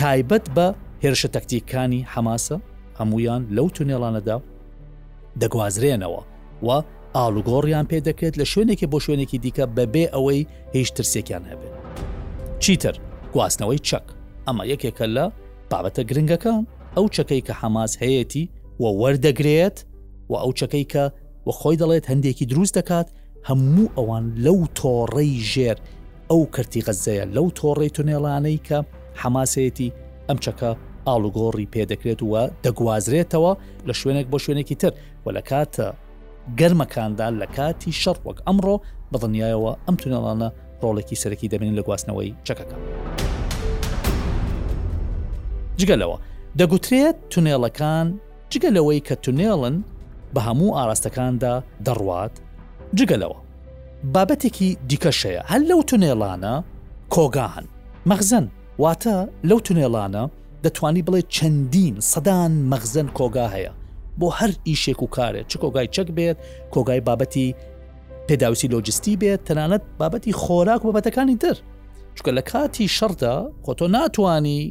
تایبەت 0.00 0.46
بە 0.56 0.66
هێرشە 1.04 1.28
تەکتیکانی 1.36 2.00
حەماسە 2.14 2.56
هەمویان 3.00 3.42
لەو 3.56 3.66
تونێڵانەدا 3.76 4.36
دەگوازرێنەوە 5.42 6.22
و 6.66 6.68
ئالوگۆڕیان 7.16 7.86
پێ 7.90 7.98
دەکرێت 8.08 8.34
لە 8.40 8.44
شوێنێکی 8.52 8.86
بۆ 8.92 8.98
شوێنێکی 9.04 9.38
دیکە 9.44 9.64
بەبێ 9.76 10.04
ئەوەی 10.14 10.42
هیچ 10.74 10.88
ترسێکیان 10.96 11.44
هەبێت 11.50 11.74
چیتر 12.62 12.94
گواستنەوەی 13.34 13.80
چەک 13.88 14.04
ئەمە 14.46 14.64
یەکێکە 14.72 15.06
لە 15.16 15.24
بابەتە 15.70 16.02
گرنگەکان 16.08 16.62
ئەو 16.96 17.06
چەکەی 17.16 17.42
کە 17.46 17.54
حەماز 17.60 17.92
هەیەی 18.02 18.44
و 18.82 18.84
وەردەگرێت 19.00 19.76
و 20.30 20.34
ئەو 20.42 20.50
چەکەی 20.60 20.86
کە 20.92 21.04
و 21.46 21.50
خۆی 21.60 21.76
دەڵێت 21.82 22.04
هەندێکی 22.10 22.44
دروست 22.52 22.74
دەکات 22.78 23.08
هەموو 23.48 23.92
ئەوان 23.96 24.24
لەو 24.44 24.58
تۆڕەی 24.78 25.32
ژێر 25.52 25.78
ئەو 26.30 26.40
کردی 26.54 26.82
غەزەیە 26.86 27.24
لەو 27.36 27.46
تۆڕی 27.58 27.88
تونێڵانەی 27.96 28.58
کە 28.68 28.78
حەماسەتی 29.20 29.90
ئەم 30.28 30.38
چەکە 30.44 30.70
ئالوگۆڕی 31.08 31.68
پێدەکرێت 31.74 32.20
وە 32.32 32.42
دەگوازرێتەوە 32.64 33.52
لە 33.88 33.92
شوێنێک 34.00 34.26
بۆ 34.32 34.38
شوێنێکی 34.44 34.76
تر 34.82 34.92
و 35.26 35.32
لە 35.36 35.42
کاتە 35.50 35.88
گەرمەکاندا 36.58 37.28
لە 37.40 37.46
کاتی 37.56 37.92
شەڕ 38.02 38.16
وەک 38.26 38.38
ئەمڕۆ 38.46 38.76
بەدڵنیایەوە 39.12 39.72
ئەم 39.86 39.96
تونەڵانە 40.02 40.48
ڕۆڵێکی 40.82 41.16
سەرەکی 41.22 41.48
دەبێن 41.52 41.72
لە 41.78 41.82
گواستنەوەی 41.86 42.30
چەکەکە. 42.46 42.76
جگەلەوە 45.78 46.16
دەگوترێت 46.58 47.16
تونێڵەکان 47.32 48.06
جگەلەوەی 48.52 49.00
کە 49.06 49.14
تونێڵن 49.24 49.76
بە 50.34 50.40
هەموو 50.46 50.74
ئاراستەکاندا 50.76 51.54
دەڕوات 51.86 52.34
جگەلەوە. 52.98 53.38
بابەتێکی 54.14 54.68
دیکەشەیە 54.90 55.42
هەل 55.50 55.62
لەو 55.70 55.80
تونێڵانە 55.90 56.54
کۆگاهن 57.14 57.66
مەخزن 58.10 58.46
واتە 58.82 59.16
لەو 59.48 59.58
تونێڵانە 59.66 60.24
دەتوانی 60.64 61.02
بڵێ 61.08 61.20
چەندین 61.36 61.96
سەدان 62.14 62.52
مەغزن 62.72 63.08
کۆگا 63.18 63.46
هەیە 63.54 63.72
بۆ 64.20 64.26
هەر 64.38 64.50
ئیشێک 64.68 65.00
و 65.02 65.06
کارێت 65.16 65.46
چ 65.48 65.52
کۆگای 65.62 65.88
چەک 65.94 66.08
بێت 66.16 66.38
کۆگای 66.74 67.00
بابەتی 67.08 67.48
پێداوسی 68.28 68.66
لۆجستی 68.74 69.14
بێت 69.22 69.40
تەنانەت 69.48 69.82
بابەتی 70.00 70.32
خۆراک 70.42 70.80
بابەتەکانی 70.88 71.36
تر 71.42 71.56
چکە 72.16 72.30
لە 72.38 72.42
کاتی 72.50 72.88
شەردا 72.96 73.34
خۆتۆ 73.64 73.84
ناتوانی 73.96 74.62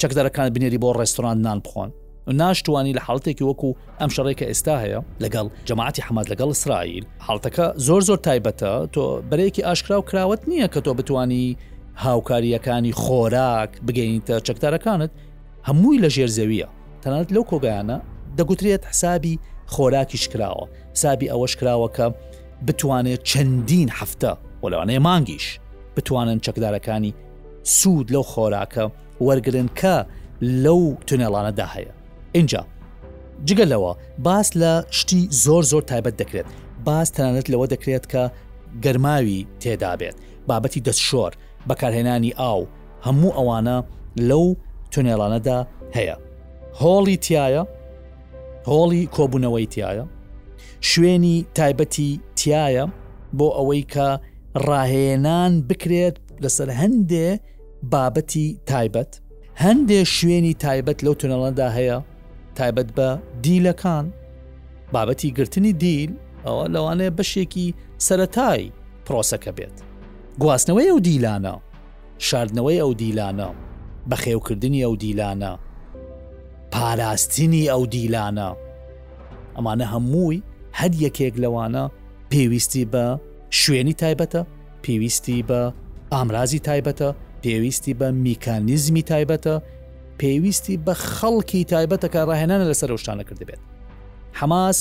چەکدارەکان 0.00 0.48
بنێری 0.54 0.78
بۆ 0.82 0.88
ڕێستۆران 0.98 1.38
نان 1.46 1.58
بخۆن 1.64 1.90
ناشتوانی 2.26 2.92
لە 2.98 3.02
حڵتێکی 3.06 3.44
وەکو 3.48 3.70
ئەم 4.00 4.10
شەڕێکە 4.16 4.44
ئێستا 4.50 4.76
هەیە 4.84 5.00
لەگەڵ 5.24 5.46
جەماعتی 5.68 6.02
حەماد 6.06 6.26
لەگەڵ 6.32 6.48
اسرائیل 6.56 7.04
حڵتەکە 7.28 7.66
زۆر 7.86 8.00
زۆر 8.08 8.18
تایبەتە 8.26 8.70
تۆ 8.94 9.04
بەرەیەکی 9.30 9.62
ئاشکرا 9.66 9.98
و 9.98 10.02
کراوت 10.10 10.40
نییە 10.50 10.68
کە 10.74 10.80
تۆ 10.86 10.90
بتانی 10.98 11.56
هاوکاریەکانی 12.06 12.92
خۆراک 13.02 13.70
بگەینتە 13.88 14.34
چەکدارەکانت 14.46 15.10
هەمووی 15.68 15.98
لە 16.04 16.08
ژێر 16.14 16.30
زەویە 16.38 16.68
تەنانەت 17.02 17.28
لەو 17.34 17.44
کۆگیانە 17.50 17.98
دەگوترێت 18.38 18.82
حسابی 18.90 19.34
خۆراکیش 19.74 20.24
کراوە 20.32 20.64
حسابی 20.94 21.26
ئەوەش 21.32 21.52
کراوەکە 21.60 22.06
بتوانێت 22.66 23.22
چەندین 23.30 23.88
هەفتە 23.98 24.32
وەلەوانەیە 24.62 25.00
مانگیش 25.08 25.46
بتوانن 25.96 26.38
چەکدارەکانی 26.44 27.12
سوود 27.78 28.06
لەو 28.14 28.22
خۆراکە 28.32 28.84
وەرگن 29.26 29.68
کە 29.80 29.94
لەو 30.64 30.82
تونێڵانەدا 31.08 31.66
هەیە 31.74 31.92
اینجا 32.32 32.66
جگەلەوە 33.46 33.92
باس 34.18 34.48
لە 34.60 34.86
شتی 34.98 35.28
زۆر 35.44 35.62
زۆر 35.72 35.82
تایبەت 35.90 36.16
دەکرێت 36.22 36.48
باس 36.84 37.08
تەنانەت 37.16 37.46
لەوە 37.52 37.66
دەکرێت 37.74 38.04
کە 38.12 38.22
گەرماوی 38.84 39.40
تێدا 39.62 39.92
بێت 40.00 40.16
بابەتی 40.48 40.80
دەستشۆر 40.88 41.32
بەکارهێنانی 41.68 42.32
ئاو 42.40 42.60
هەموو 43.06 43.36
ئەوانە 43.38 43.76
لەو 44.28 44.44
تونێڵانەدا 44.92 45.58
هەیە 45.96 46.16
هۆڵی 46.80 47.16
تایە 47.26 47.62
هۆڵی 48.68 49.02
کۆبوونەوەی 49.16 49.66
تایە 49.74 50.06
شوێنی 50.90 51.36
تایبەتی 51.58 52.10
تایە 52.40 52.84
بۆ 53.38 53.48
ئەوەی 53.58 53.82
کە 53.94 54.08
ڕاهێنان 54.66 55.52
بکرێت 55.68 56.16
لەسەر 56.42 56.68
هەندێ 56.80 57.28
بابەتی 57.92 58.48
تایبەت 58.70 59.10
هەندێ 59.64 60.00
شوێنی 60.16 60.54
تایبەت 60.64 60.98
لەو 61.04 61.14
تونەڵەندا 61.20 61.68
هەیە 61.78 61.98
تایبەت 62.58 62.88
بە 62.96 63.08
دیلەکان 63.44 64.06
بابەتی 64.94 65.28
گرتنی 65.36 65.72
دیل 65.82 66.10
ئەوە 66.46 66.64
لەوانەیە 66.74 67.16
بەشێکی 67.18 67.66
سەتای 68.06 68.64
پرۆسەکە 69.06 69.52
بێت 69.58 69.76
گواستنەوەی 70.38 70.86
ئەو 70.90 70.98
دیلانە 71.06 71.54
شاردنەوەی 72.28 72.78
ئەو 72.82 72.92
دیلانە 73.00 73.48
بەخێوکردنی 74.10 74.84
ئەو 74.84 74.94
دیلانە 75.02 75.52
پاراستنی 76.72 77.64
ئەو 77.72 77.82
دیلانە 77.94 78.48
ئەمانە 79.56 79.86
هەمووی 79.92 80.38
هەر 80.78 80.92
یەکێک 81.04 81.34
لەوانە 81.42 81.84
پێویستی 82.30 82.84
بە 82.92 83.04
شوێنی 83.60 83.94
تایبەتە 84.02 84.42
پێویستی 84.84 85.42
بە 85.48 85.60
ئامرازی 86.12 86.60
تایبەتە 86.68 87.08
پێویستی 87.42 87.94
بە 88.00 88.06
میکانیزمی 88.26 89.02
تایبەتە 89.10 89.54
پێویستی 90.20 90.74
بە 90.86 90.94
خەڵکی 91.14 91.60
تایبەتەکە 91.72 92.20
ڕاهێنانە 92.28 92.66
لەسەر 92.70 92.90
شتانە 93.02 93.24
کردبێت 93.28 93.60
حماس 94.38 94.78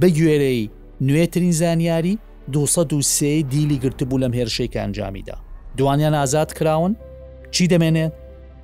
بەگوێرەی 0.00 0.70
نوێترین 1.06 1.52
زانیاری 1.60 2.18
2023 2.54 3.42
دیلی 3.50 3.78
گرتبوو 3.84 4.18
لەم 4.22 4.32
هێرشەیکە 4.38 4.76
ئەنجامیدا 4.82 5.36
دوانیان 5.78 6.14
ئازاد 6.20 6.50
کراون 6.58 6.92
چی 7.54 7.64
دەمێنێت 7.72 8.12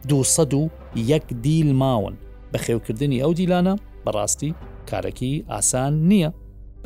201 0.09 1.23
دیل 1.45 1.71
ماون 1.83 2.15
بە 2.55 2.59
خێوکردنی 2.65 3.23
ئەو 3.23 3.33
دیلانە 3.39 3.75
بەڕاستی 4.07 4.51
کارەکی 4.91 5.35
ئاسان 5.51 5.93
نییە 6.11 6.31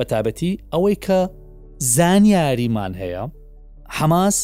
بە 0.01 0.05
تابەتی 0.11 0.53
ئەوەی 0.73 0.95
کە 1.05 1.19
زانیاریمان 1.95 2.93
هەیە 3.01 3.23
حماس 3.97 4.37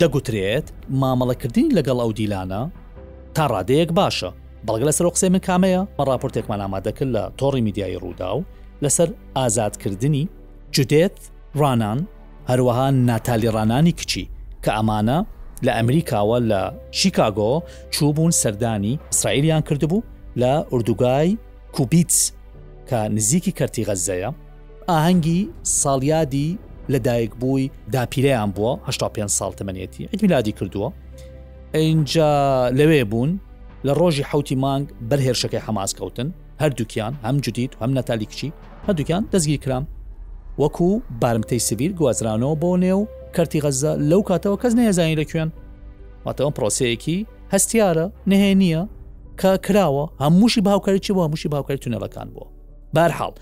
دەگوترێت 0.00 0.66
مامەڵەکردنی 1.00 1.74
لەگەڵ 1.76 1.98
ئەو 2.02 2.10
دیلانە 2.18 2.62
تا 3.34 3.42
ڕادەیەک 3.52 3.90
باشە 4.00 4.30
بەڵگە 4.66 4.84
لەسەر 4.88 5.06
قسەی 5.14 5.28
من 5.34 5.42
کامەیە 5.48 5.80
بە 5.96 6.02
راپۆرتێکمان 6.10 6.60
ئامادەکرد 6.64 7.10
لە 7.16 7.22
تۆڕی 7.40 7.60
میدیای 7.66 7.98
ڕوودا 8.02 8.30
و 8.38 8.42
لەسەر 8.84 9.08
ئازادکردنی 9.36 10.24
جودێت 10.74 11.18
ڕانان 11.62 11.98
هەروەها 12.50 12.86
ناتالیڕانانی 13.08 13.92
کچی 13.98 14.24
کە 14.64 14.68
ئەمانە 14.76 15.18
لە 15.66 15.72
ئەمریکاوە 15.78 16.38
لە 16.50 16.62
شیکاگۆ 16.98 17.52
چوبوون 17.94 18.30
سەردانی 18.40 18.94
ئیسرائیلیان 19.12 19.62
کردبوو 19.68 20.02
لە 20.40 20.52
ئوردوگای 20.70 21.38
کوبیتس 21.76 22.32
کە 22.88 22.94
نزیکی 23.14 23.52
کەرتی 23.58 23.84
غەزەیە 23.88 24.30
ئاهەنگی 24.90 25.40
ساڵیادی 25.82 26.48
لەدایک 26.92 27.32
بووی 27.40 27.70
داپیرەیان 27.92 28.50
بووە 28.56 28.70
5 29.16 29.28
ساڵ 29.38 29.52
تەمەنێتی 29.58 30.08
ئەمیلادی 30.12 30.52
کردووە 30.58 30.90
اینجا 31.74 32.28
لەوێ 32.78 33.04
بوون 33.10 33.30
لە 33.86 33.92
ڕۆژی 34.00 34.24
حوتی 34.30 34.54
مانگ 34.64 34.86
بەرهێرشەکەی 35.10 35.62
حماس 35.66 35.90
کەوتن 35.98 36.28
هەردووکیان 36.62 37.14
هەم 37.24 37.36
جدید 37.44 37.70
و 37.74 37.82
هەم 37.84 37.92
نەتالیکچی 37.98 38.48
هەردووکیان 38.86 39.22
دەستگیر 39.34 39.60
کرام 39.64 39.84
وەکو 40.62 40.88
بارمتەی 41.22 41.58
سبیر 41.68 41.90
گوازرانەوە 42.00 42.54
بۆ 42.62 42.70
نێو 42.84 43.00
کەرتی 43.34 43.60
غەزە 43.64 43.92
لەو 44.10 44.20
کاتەوە 44.28 44.56
کەس 44.62 44.72
نەهێزانی 44.78 45.18
لەکوێن 45.20 45.50
واتەوە 46.26 46.50
پرۆسەیەکی 46.56 47.18
هەستیارە 47.54 48.06
نهێنیە 48.30 48.82
کە 49.40 49.50
کراوە 49.66 50.04
هەمووشی 50.22 50.60
باوکاری 50.68 50.98
چی 51.04 51.12
بۆ 51.14 51.20
هەمووشی 51.26 51.48
باوکاری 51.54 51.80
تونێلەکان 51.84 52.28
بووە 52.34 52.46
بارحاڵ 52.96 53.32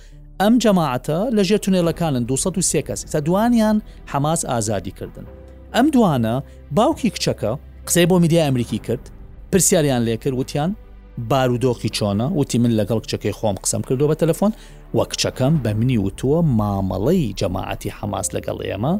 ئەم 0.40 0.54
جەماعەتە 0.64 1.18
لەژێر 1.36 1.60
تونێلەکانن 1.64 2.24
200 2.26 2.80
کەس 2.88 3.00
تا 3.12 3.18
دوانیان 3.26 3.76
حماس 4.12 4.40
ئازادی 4.50 4.90
کردن 4.98 5.26
ئەم 5.74 5.86
دوانە 5.94 6.34
باوکی 6.76 7.10
کچەکە 7.16 7.50
قسەی 7.86 8.06
بۆ 8.10 8.16
میدیا 8.22 8.40
ئەمریکی 8.46 8.78
کرد 8.86 9.04
پرسیاریان 9.52 10.02
لێکرد 10.08 10.34
وتیان 10.40 10.70
بارودۆخی 11.18 11.88
چۆنە 11.96 12.26
وتی 12.36 12.58
من 12.58 12.76
لەگەڵ 12.84 12.98
کچەکەی 13.00 13.32
خۆم 13.32 13.54
قسەم 13.64 13.82
کردو 13.88 14.08
بە 14.12 14.16
تەلەفۆن 14.20 14.52
وە 14.96 15.04
کچەکەم 15.10 15.54
بە 15.64 15.72
منی 15.74 15.98
وتووە 15.98 16.40
مامەڵەی 16.58 17.34
جەماعەتی 17.40 17.90
حەماس 17.98 18.28
لەگەڵ 18.36 18.58
ئێمە 18.68 18.94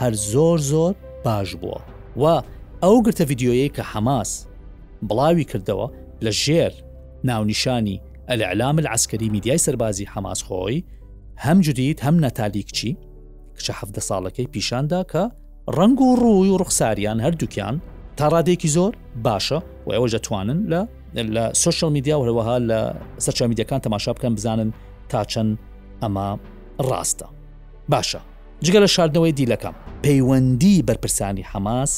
هەر 0.00 0.12
زۆر 0.14 0.58
زۆر 0.70 0.94
باش 1.24 1.56
بووە 1.56 1.80
و 2.16 2.42
ئەو 2.82 3.02
گرتە 3.06 3.24
یددیۆیە 3.30 3.68
کە 3.76 3.82
حەماس 3.92 4.46
بڵاوی 5.08 5.44
کردەوە 5.50 5.86
لە 6.24 6.30
ژێر 6.42 6.72
ناونیشانی 7.24 8.00
ئەلعلام 8.28 8.78
العسکەری 8.78 9.28
میدیای 9.30 9.58
سەربازی 9.58 10.04
حەماسخۆی 10.14 10.82
هەم 11.44 11.58
جدید 11.66 11.96
هەم 12.04 12.16
نەتالیکچی 12.24 12.92
کچە 13.58 13.72
هەفتە 13.80 14.00
ساڵەکەی 14.08 14.50
پیشاندا 14.54 15.00
کە 15.12 15.22
ڕنگ 15.78 15.98
و 16.04 16.16
ڕووی 16.20 16.48
و 16.52 16.58
ڕوخساریان 16.60 17.18
هەردووکیان 17.24 17.76
تا 18.16 18.24
ڕادێکی 18.32 18.68
زۆر 18.76 18.92
باشە 19.24 19.58
و 19.86 19.90
ئێوە 19.94 20.08
دەتوانن 20.14 20.60
لە 20.72 20.82
لە 21.16 21.52
سوشل 21.54 21.88
میدیا 21.92 22.20
و 22.20 22.24
هەروەها 22.24 22.60
لە 22.60 22.96
سەرچە 23.24 23.42
میدیەکان 23.42 23.78
تەماشا 23.82 24.08
بکەن 24.12 24.34
بزانن 24.36 24.72
تا 25.08 25.24
چەند 25.24 25.56
ئەمە 26.02 26.38
ڕاستە 26.90 27.26
باشە 27.88 28.18
جگە 28.64 28.78
لە 28.84 28.86
شاردنەوەی 28.86 29.32
دیلەکەم 29.36 29.74
پەیوەندی 30.06 30.82
بەرپرسانی 30.88 31.44
حەماس 31.54 31.92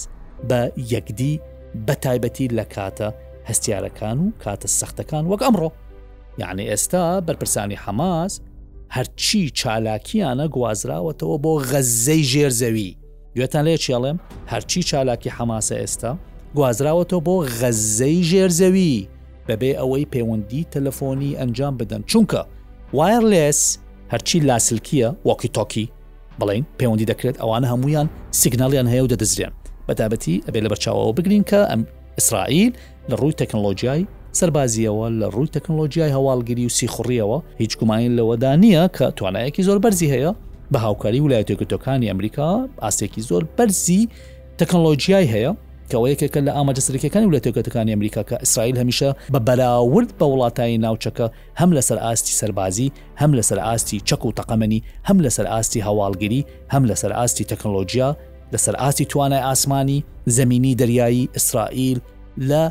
بە 0.48 0.72
یەکدی 0.92 1.40
بەتایبەتی 1.88 2.48
لە 2.48 2.64
کاتە 2.74 3.12
هەستیارەکان 3.48 4.16
و 4.24 4.30
کاتە 4.44 4.66
سەختەکان 4.78 5.24
وەک 5.30 5.42
ئەمڕۆ 5.46 5.70
یعنی 6.38 6.62
ئێستا 6.74 7.20
بەرپرسانی 7.28 7.74
حەماس 7.86 8.40
هەرچی 8.96 9.50
چالاکیانە 9.60 10.46
گوازراوەتەوە 10.54 11.36
بۆ 11.44 11.52
غەزەی 11.70 12.22
ژێرزەوی 12.32 12.96
گوێتان 13.36 13.64
لێ 13.68 13.76
چێڵێم 13.84 14.18
هەرچی 14.52 14.80
چالاکی 14.90 15.30
حەماسە 15.38 15.74
ئێستا 15.82 16.12
گوازراوەتەوە 16.58 17.20
بۆ 17.26 17.36
غەزەی 17.60 18.18
ژێرزەوی 18.30 18.92
بەبێ 19.48 19.70
ئەوەی 19.80 20.06
پەیوەندی 20.14 20.64
تەلەفۆنی 20.76 21.36
ئەنجام 21.40 21.74
بدەن 21.80 22.02
چونکە 22.12 22.40
وایرلس 22.96 23.60
هەرچی 24.12 24.40
لاسلکیە 24.48 25.08
وەکی 25.28 25.48
تۆکی 25.56 25.86
بڵین 26.40 26.64
پەیوەندی 26.80 27.06
دەکرێت 27.12 27.36
ئەوانە 27.42 27.66
هەمویان 27.72 28.08
سیگناڵیان 28.40 28.88
هەیە 28.92 29.02
و 29.04 29.08
دەدەزرێن 29.12 29.52
بەتابەتی 29.88 30.36
ئەبێ 30.46 30.58
لە 30.64 30.68
بەرچاوەوە 30.72 31.12
بگرین 31.18 31.44
کە 31.50 31.60
ئەم 31.70 31.82
ئیسرائیل 32.18 32.72
لە 33.10 33.14
ڕووی 33.20 33.34
تەکنۆلۆژیای 33.42 34.00
سەربازیەوە 34.38 35.06
لە 35.20 35.26
ڕووی 35.34 35.50
تەکنۆلۆژیای 35.56 36.12
هەواڵگیری 36.16 36.64
و 36.68 36.72
سیخڕیەوە 36.78 37.38
هیچ 37.62 37.72
گومانی 37.80 38.10
لەوەدا 38.18 38.52
نییە 38.62 38.84
کە 38.96 39.06
توانایەکی 39.18 39.62
زۆر 39.68 39.78
بەرزی 39.84 40.08
هەیە 40.14 40.30
بە 40.72 40.78
هاوکاری 40.86 41.20
ویلایەتێکگوتەکانی 41.24 42.06
ئەمریکا 42.10 42.50
ئاستێکی 42.84 43.22
زۆر 43.28 43.42
بەرزی 43.56 44.02
تەکنۆلۆژیای 44.58 45.28
هەیە 45.34 45.52
کەەوە 45.90 46.06
یەکێکە 46.16 46.40
لە 46.46 46.52
ئاماجە 46.56 46.80
سرەکەەکانی 46.86 47.28
وڵێتێکەتەکانی 47.30 47.90
ئەمریکا 47.94 48.22
کە 48.30 48.36
ئیسرائیل 48.42 48.76
هەمیشە 48.82 49.10
بە 49.32 49.38
بەراورد 49.46 50.08
بە 50.18 50.26
وڵاتایی 50.32 50.80
ناوچەکە 50.84 51.26
هەم 51.60 51.70
لەسەر 51.80 51.98
ئاستی 52.04 52.32
سەربازی 52.40 52.92
هەم 53.20 53.32
لەسەر 53.40 53.58
ئاستی 53.66 53.98
چەک 54.08 54.22
و 54.26 54.30
تەقەمەنی 54.38 54.80
هەم 55.08 55.18
لەسەر 55.24 55.46
ئاستی 55.52 55.82
هەواڵگیری 55.86 56.42
هەم 56.72 56.84
لەسەر 56.90 57.12
ئاستی 57.18 57.44
تەکنۆلۆژیا 57.50 58.08
لەسەر 58.52 58.74
ئاستی 58.82 59.04
توانای 59.12 59.42
ئاسمانی 59.48 59.98
زمینی 60.36 60.74
دەریایی 60.80 61.24
ئیسرائیل 61.36 61.98
لە 62.50 62.62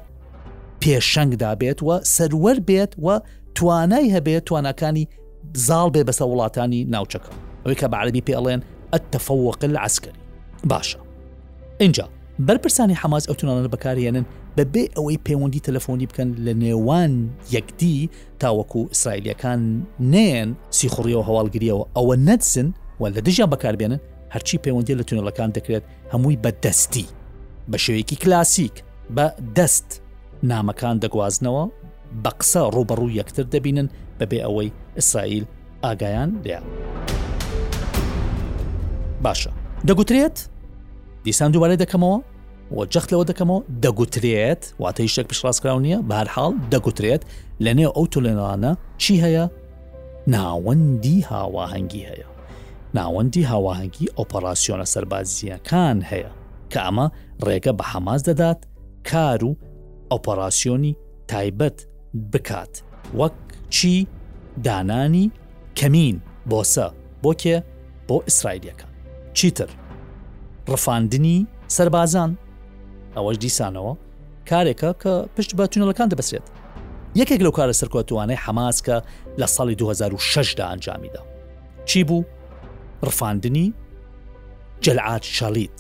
پێشەنگدا 0.82 1.52
بێت 1.62 1.80
و 1.88 2.00
سەرەر 2.16 2.58
بێت 2.70 2.92
و 3.06 3.20
توانای 3.58 4.08
هەبێت 4.16 4.44
توانەکانی 4.50 5.06
زاڵ 5.68 5.88
بێ 5.94 6.02
بەسە 6.10 6.24
وڵاتانی 6.32 6.82
ناوچەکە 6.94 7.32
ئەوەی 7.64 7.78
کە 7.82 7.88
بە 7.92 7.96
عربی 8.02 8.24
پێڵێن 8.28 8.62
ئەتەفەوەقل 8.94 9.74
عسکەری 9.86 10.20
باشە 10.72 11.00
اینجا 11.84 12.08
بەرپرسانی 12.48 12.94
حماز 13.02 13.24
ئەو 13.28 13.34
تونانە 13.40 13.70
بەکارێنن 13.76 14.26
بەبێ 14.60 14.84
ئەوەی 14.98 15.18
پەیوەندی 15.30 15.58
تەلەفۆنی 15.66 16.08
بکەن 16.12 16.30
لە 16.46 16.54
نێوان 16.62 17.14
یەکدی 17.56 18.10
تاوەکو 18.44 18.78
ئیسرائیلەکان 18.94 19.62
نێن 20.14 20.50
سیخڕیەوە 20.78 21.24
هەواڵگریەوە 21.30 21.86
ئەوە 21.98 22.16
نەتزن 22.28 22.68
و 23.02 23.10
لە 23.16 23.20
دژیان 23.28 23.50
بەکاربێنن 23.54 24.00
هەرچی 24.34 24.60
پەیوەندی 24.64 24.98
لە 25.00 25.04
تونەلەکان 25.10 25.50
دەکرێت 25.58 25.82
هەمووی 26.14 26.38
بە 26.48 26.52
دەستی 26.66 27.06
بە 27.72 27.78
شێوەیەکی 27.86 28.16
کلاسیک 28.24 28.76
بە 29.16 29.26
دەست 29.58 29.90
نامەکان 30.50 30.96
دەگوازنەوە 31.04 31.64
بە 32.24 32.30
قسە 32.40 32.62
ڕوبەڕوو 32.76 33.16
یەکتر 33.20 33.44
دەبینن 33.54 33.88
بەبێ 34.22 34.40
ئەوەی 34.46 34.70
ئیسرائیل 34.98 35.46
ئاگایان 35.84 36.32
لێ 36.46 36.58
باشە 39.24 39.52
دەگوترێت 39.88 40.38
دیسان 41.26 41.52
دووبارە 41.54 41.76
دەکەمەوە 41.84 42.18
و 42.78 42.86
جەختلەوە 42.94 43.26
دەکەمەوە 43.32 43.60
دەگوترێت 43.84 44.64
واتەی 44.84 45.10
شتێک 45.14 45.28
پیشڕاستکراون 45.34 45.84
نیە 45.88 46.00
بارحاڵ 46.12 46.54
دەگوترێت 46.72 47.22
لە 47.64 47.72
نێو 47.80 47.92
ئەو 47.98 48.06
تولێنانە 48.14 48.72
چی 49.04 49.16
هەیە 49.24 49.46
ناوەندی 50.34 51.18
هاواهەنگی 51.32 52.04
هەیە 52.10 52.28
ناوەندی 52.98 53.44
هاواهەنگی 53.52 54.06
ئۆپەراسسیۆنە 54.18 54.86
سەربازیەکان 54.94 55.98
هەیە 56.12 56.32
کە 56.72 56.80
ئەمە 56.86 57.08
ڕێگە 57.46 57.74
بە 57.80 57.84
حەماز 57.92 58.22
دەدات 58.30 58.60
کار 59.12 59.40
و 59.50 59.58
ئۆپەراسسیۆنی 60.12 60.92
تایبەت 61.32 61.78
بکات 62.34 62.74
وەک 63.20 63.36
چی 63.76 64.08
دانانی 64.66 65.26
کەمین 65.80 66.16
بۆسە 66.50 66.88
بۆکێ 67.24 67.58
بۆ 68.08 68.16
ئیسرائیلەکە 68.28 68.86
چیتر 69.38 69.70
ڕفاندنی 70.72 71.36
سربازان 71.78 72.36
ئەوەش 73.16 73.38
دیسانەوە 73.44 73.94
کارێکە 74.50 74.92
کە 75.02 75.14
پشت 75.36 75.52
بە 75.58 75.64
تونەلەکان 75.74 76.08
دەبسرێت 76.12 76.46
یەکێک 77.20 77.42
لەو 77.46 77.54
کارە 77.58 77.74
سەرکوتوانەی 77.82 78.38
حەماسکە 78.46 78.98
لە 79.42 79.48
ساڵی 79.56 79.76
2006 79.78 80.54
دا 80.60 80.66
ئەنجامیدا 80.70 81.22
چی 81.90 82.04
بوو 82.08 82.24
ڕفاندنی 83.08 83.72
جەلعات 84.86 85.24
شەڵیت 85.38 85.78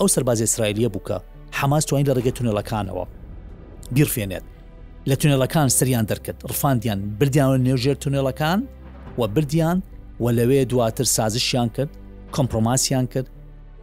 ئەو 0.00 0.06
سەرباز 0.14 0.38
ئیسرائیلیە 0.40 0.88
بووکە 0.94 1.16
حماس 1.58 1.84
توانین 1.84 2.06
لە 2.08 2.12
ڕێگە 2.18 2.32
تونەلەکانەوە 2.38 3.04
بیرفێنێت 3.94 4.42
لە 5.10 5.14
تونێلەکان 5.20 5.68
سریان 5.78 6.04
دەرکرد 6.10 6.38
ڕفاندیان 6.50 6.98
بردیان 7.18 7.60
نێژێر 7.66 7.96
تونێلەکان 8.04 8.60
و 9.18 9.22
بردیان 9.34 9.78
و 10.20 10.24
لەوێ 10.38 10.64
دواتر 10.70 11.04
سازشیان 11.04 11.68
کرد 11.68 11.88
کۆمپۆماسیان 12.36 13.04
کرد 13.14 13.28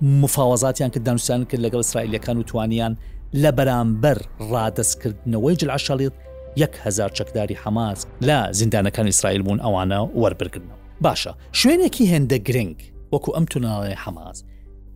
مفاوەزاتیان 0.02 0.90
کرد 0.94 1.04
دانووسان 1.04 1.46
کرد 1.46 1.62
لەگەڵ 1.70 1.80
اسرائیلەکان 1.86 2.38
و 2.38 2.44
توانیان 2.44 2.98
لە 3.36 3.52
بەرامبەر 3.58 4.18
ڕادستکردنەوەی 4.52 5.56
جل 5.58 5.70
عشاڵیت 5.78 6.14
1هزار 6.60 7.10
چەکداری 7.10 7.60
حەماس 7.66 8.06
لە 8.22 8.52
زیندانەکان 8.52 9.06
ئیسرائیل 9.06 9.42
بوون 9.42 9.60
ئەوانە 9.60 10.02
وەربرگنەوە 10.22 11.04
باشە 11.06 11.32
شوێنێکی 11.60 12.12
هێندە 12.12 12.34
گرنگ 12.38 12.78
وەکو 13.14 13.32
ئەم 13.38 13.46
توناڵی 13.54 13.96
حەماز 14.04 14.38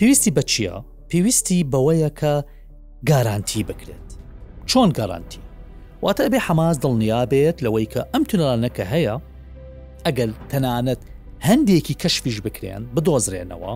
پێویستی 0.02 0.32
بە 0.38 0.42
چییە؟ 0.42 0.76
پێویستی 1.14 1.64
بەوەیە 1.72 2.10
کە 2.20 2.34
گارانتی 3.10 3.64
بکرێت 3.64 4.10
چۆن 4.70 4.90
گارانتی 4.98 5.40
واتە 6.06 6.22
ئەبێ 6.28 6.40
حەماز 6.48 6.76
دڵنیا 6.84 7.22
بێت 7.32 7.58
لەوەی 7.66 7.88
کە 7.94 8.02
ئەم 8.14 8.24
تونەلانەکە 8.30 8.84
هەیە 8.94 9.16
ئەگەل 10.06 10.32
تەنانەت 10.50 11.02
هەندێکی 11.48 11.96
کەشفیش 12.02 12.38
بکرێن 12.46 12.82
بدۆزرێنەوە 12.96 13.74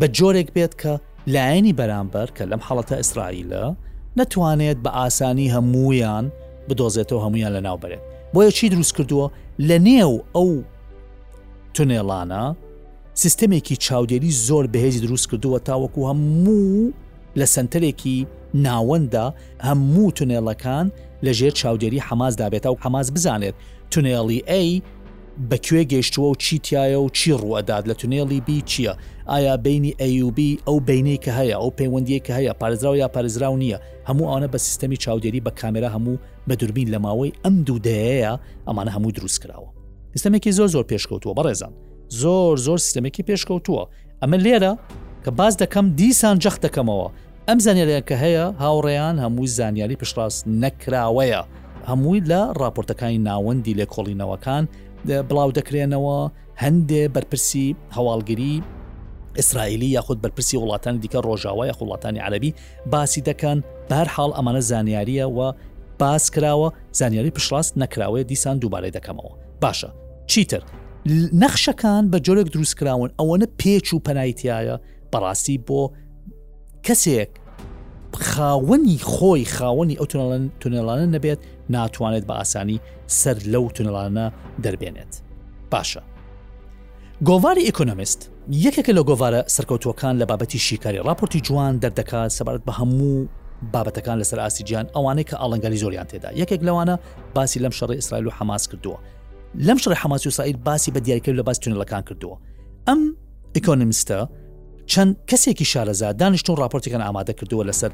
بە 0.00 0.06
جۆرێک 0.18 0.48
بێت 0.56 0.74
کە 0.80 0.92
لایەنی 1.34 1.74
بەرامبەر 1.78 2.28
کە 2.36 2.44
لەم 2.50 2.60
حڵەتە 2.66 2.94
ئیسرائیلە 3.00 3.64
نەتوانێت 4.18 4.78
بە 4.84 4.90
ئاسانی 4.98 5.48
هەمویان 5.54 6.24
بدۆزێتەوە 6.68 7.20
هەمویان 7.24 7.52
لە 7.56 7.60
ناوبرێت 7.68 8.02
بۆیە 8.34 8.50
چی 8.56 8.68
دروست 8.72 8.92
کردووە 8.96 9.26
لە 9.68 9.76
نێو 9.88 10.14
ئەو 10.36 10.50
تونێڵانە 11.74 12.44
سیستمێکی 13.22 13.76
چاودێری 13.86 14.30
زۆر 14.48 14.64
بەهێزی 14.72 15.00
دروست 15.06 15.26
کردووە 15.30 15.58
تاوەکو 15.68 16.00
هەموو 16.10 16.92
لە 17.38 17.46
سنتەرێکی 17.54 18.18
ناوەندا 18.66 19.26
هەموو 19.68 20.14
تونێڵەکان 20.16 20.86
لەژێر 21.26 21.52
چاودێری 21.60 22.04
حماز 22.08 22.34
دابێت 22.40 22.66
و 22.66 22.74
حماز 22.84 23.06
بزانێت 23.14 23.54
تونێڵی 23.92 24.40
ئەی 24.50 24.72
بەکوێ 25.50 25.82
گەیشتووە 25.92 26.18
و 26.30 26.34
چیتیایە 26.34 26.98
و 27.04 27.08
چی 27.10 27.32
ڕوەداد 27.40 27.84
لە 27.90 27.94
تونێڵی 27.94 28.40
بی 28.46 28.62
چییە 28.66 28.96
ئایا 29.28 29.56
بینی 29.56 29.90
ئەUB 30.00 30.38
ئەو 30.68 30.80
بینەی 30.80 31.18
کە 31.24 31.30
هەیە 31.38 31.56
ئەو 31.62 31.70
پەیوەندیە 31.78 32.18
کە 32.26 32.32
هەیە 32.38 32.54
پارێزراو 32.60 32.94
یا 32.96 33.08
پارێزراو 33.08 33.56
نییە 33.62 33.78
هەموو 34.08 34.28
ئەوانە 34.28 34.48
بە 34.52 34.56
سیستەمی 34.58 34.96
چاودێری 34.96 35.40
بە 35.46 35.50
کامێرا 35.60 35.88
هەموو 35.96 36.16
بە 36.48 36.54
دوربین 36.56 36.88
لە 36.94 36.98
ماوەی 37.04 37.32
ئەم 37.44 37.54
دوودەیەە 37.66 38.34
ئەمانە 38.68 38.90
هەموو 38.96 39.12
دروست 39.14 39.40
کراوە 39.42 39.68
سیستمێکی 40.16 40.52
زۆر 40.58 40.68
زۆر 40.74 40.84
پێشکەوتووە 40.92 41.34
بەڕێزان 41.38 41.72
زۆر 42.08 42.56
زۆر 42.66 42.78
سیستمێکی 42.84 43.22
پێشکەوتووە 43.28 43.84
ئەمە 44.22 44.36
لێرە 44.44 44.72
کە 45.24 45.30
باز 45.38 45.56
دەکەم 45.62 45.86
دیسان 45.98 46.38
جەخ 46.44 46.56
دەکەمەوە 46.64 47.08
ئەم 47.48 47.58
زانانیریەکە 47.64 48.14
هەیە 48.24 48.46
هاوڕێیان 48.62 49.16
هەمووی 49.24 49.48
زانیاری 49.58 49.96
پشڕاست 50.02 50.42
نەکراوەیە 50.62 51.42
هەمووی 51.90 52.20
لە 52.30 52.40
راپۆرتەکانی 52.60 53.18
ناوەندی 53.28 53.74
لێکۆڵینەوەکان 53.80 54.64
بڵاو 55.04 55.50
دەکرێنەوە 55.58 56.18
هەندێ 56.62 57.04
بەرپرسی 57.14 57.66
هەواڵگیری 57.96 58.54
ئیسرائیلی 59.38 59.86
یاخود 59.96 60.18
بەرپرسی 60.26 60.54
وڵاتانی 60.62 61.00
دیکە 61.02 61.18
ڕۆژاوای 61.26 61.72
خڵاتانی 61.78 62.18
عربی 62.26 62.54
باسی 62.92 63.20
دەکەن 63.28 63.58
بارحاڵ 63.90 64.30
ئەمانە 64.36 64.60
زانیاریە 64.70 65.24
و 65.28 65.52
باس 66.00 66.24
کراوە 66.34 66.68
زانیاری 66.98 67.32
پشڕاست 67.38 67.72
نەکراوەیە 67.82 68.24
دیسان 68.30 68.56
دووبارەی 68.62 68.92
دەکەمەوە 68.96 69.32
باشە 69.64 69.88
چیتر 70.28 70.62
نەخشەکان 71.42 72.04
بە 72.12 72.18
جۆرێک 72.26 72.48
دروستکراون 72.54 73.10
ئەوەنە 73.18 73.46
پێچ 73.60 73.86
و 73.92 73.98
پەنایتیایە 74.08 74.76
بەڕاستی 75.12 75.56
بۆ 75.66 75.82
کەسێک 76.86 77.30
خاوەنی 78.30 78.96
خۆی 79.12 79.44
خاوەنی 79.56 79.96
ئەو 79.98 80.06
تونەڵەن 80.12 80.44
تونەلانە 80.60 81.06
نەبێت 81.16 81.40
ناتوانێت 81.70 82.24
بە 82.28 82.30
ئاسانی 82.34 82.80
سەر 83.22 83.36
لەو 83.52 83.64
تونەلانە 83.76 84.26
دەربێنێت. 84.64 85.12
باشە. 85.72 86.02
گۆواری 87.28 87.62
ئیکۆنمیست 87.66 88.30
یەکێکە 88.64 88.90
لە 88.98 89.02
گۆوارە 89.08 89.40
سەرکەوتوەکان 89.54 90.14
لە 90.20 90.24
بابەتی 90.30 90.58
شیکاری 90.66 91.02
راپۆرتی 91.08 91.40
جوان 91.46 91.74
دەردەکات 91.82 92.30
سەبارەت 92.38 92.62
بە 92.68 92.72
هەموو 92.78 93.28
بابەتەکان 93.72 94.16
لەسەر 94.22 94.38
ئاسیجییان 94.44 94.86
ئەوانەی 94.96 95.24
کە 95.30 95.34
ئاڵنگالی 95.40 95.78
زۆریان 95.82 96.06
تێدا 96.10 96.28
یەکێک 96.42 96.60
لەوانە 96.66 96.96
باسی 97.34 97.60
لەم 97.64 97.72
شەڕی 97.78 97.90
ئیسرائیل 97.98 98.26
و 98.26 98.30
حماس 98.38 98.64
کردووە 98.70 98.98
لەم 99.66 99.78
شڕی 99.82 99.96
حماسی 100.02 100.28
وسائیل 100.28 100.56
باسی 100.56 100.90
بە 100.94 101.00
دیارکرد 101.06 101.36
لە 101.40 101.42
باس 101.42 101.58
تونلەکان 101.58 102.02
کردووە 102.08 102.36
ئەم 102.88 103.00
ئیکۆنمیستە 103.56 104.18
چەند 104.92 105.12
کەسێکی 105.30 105.66
شارەزا 105.72 106.08
دانیشتون 106.20 106.56
راپۆرتەکان 106.62 107.02
ئامادە 107.06 107.32
کردووە 107.40 107.64
لەسەر 107.68 107.92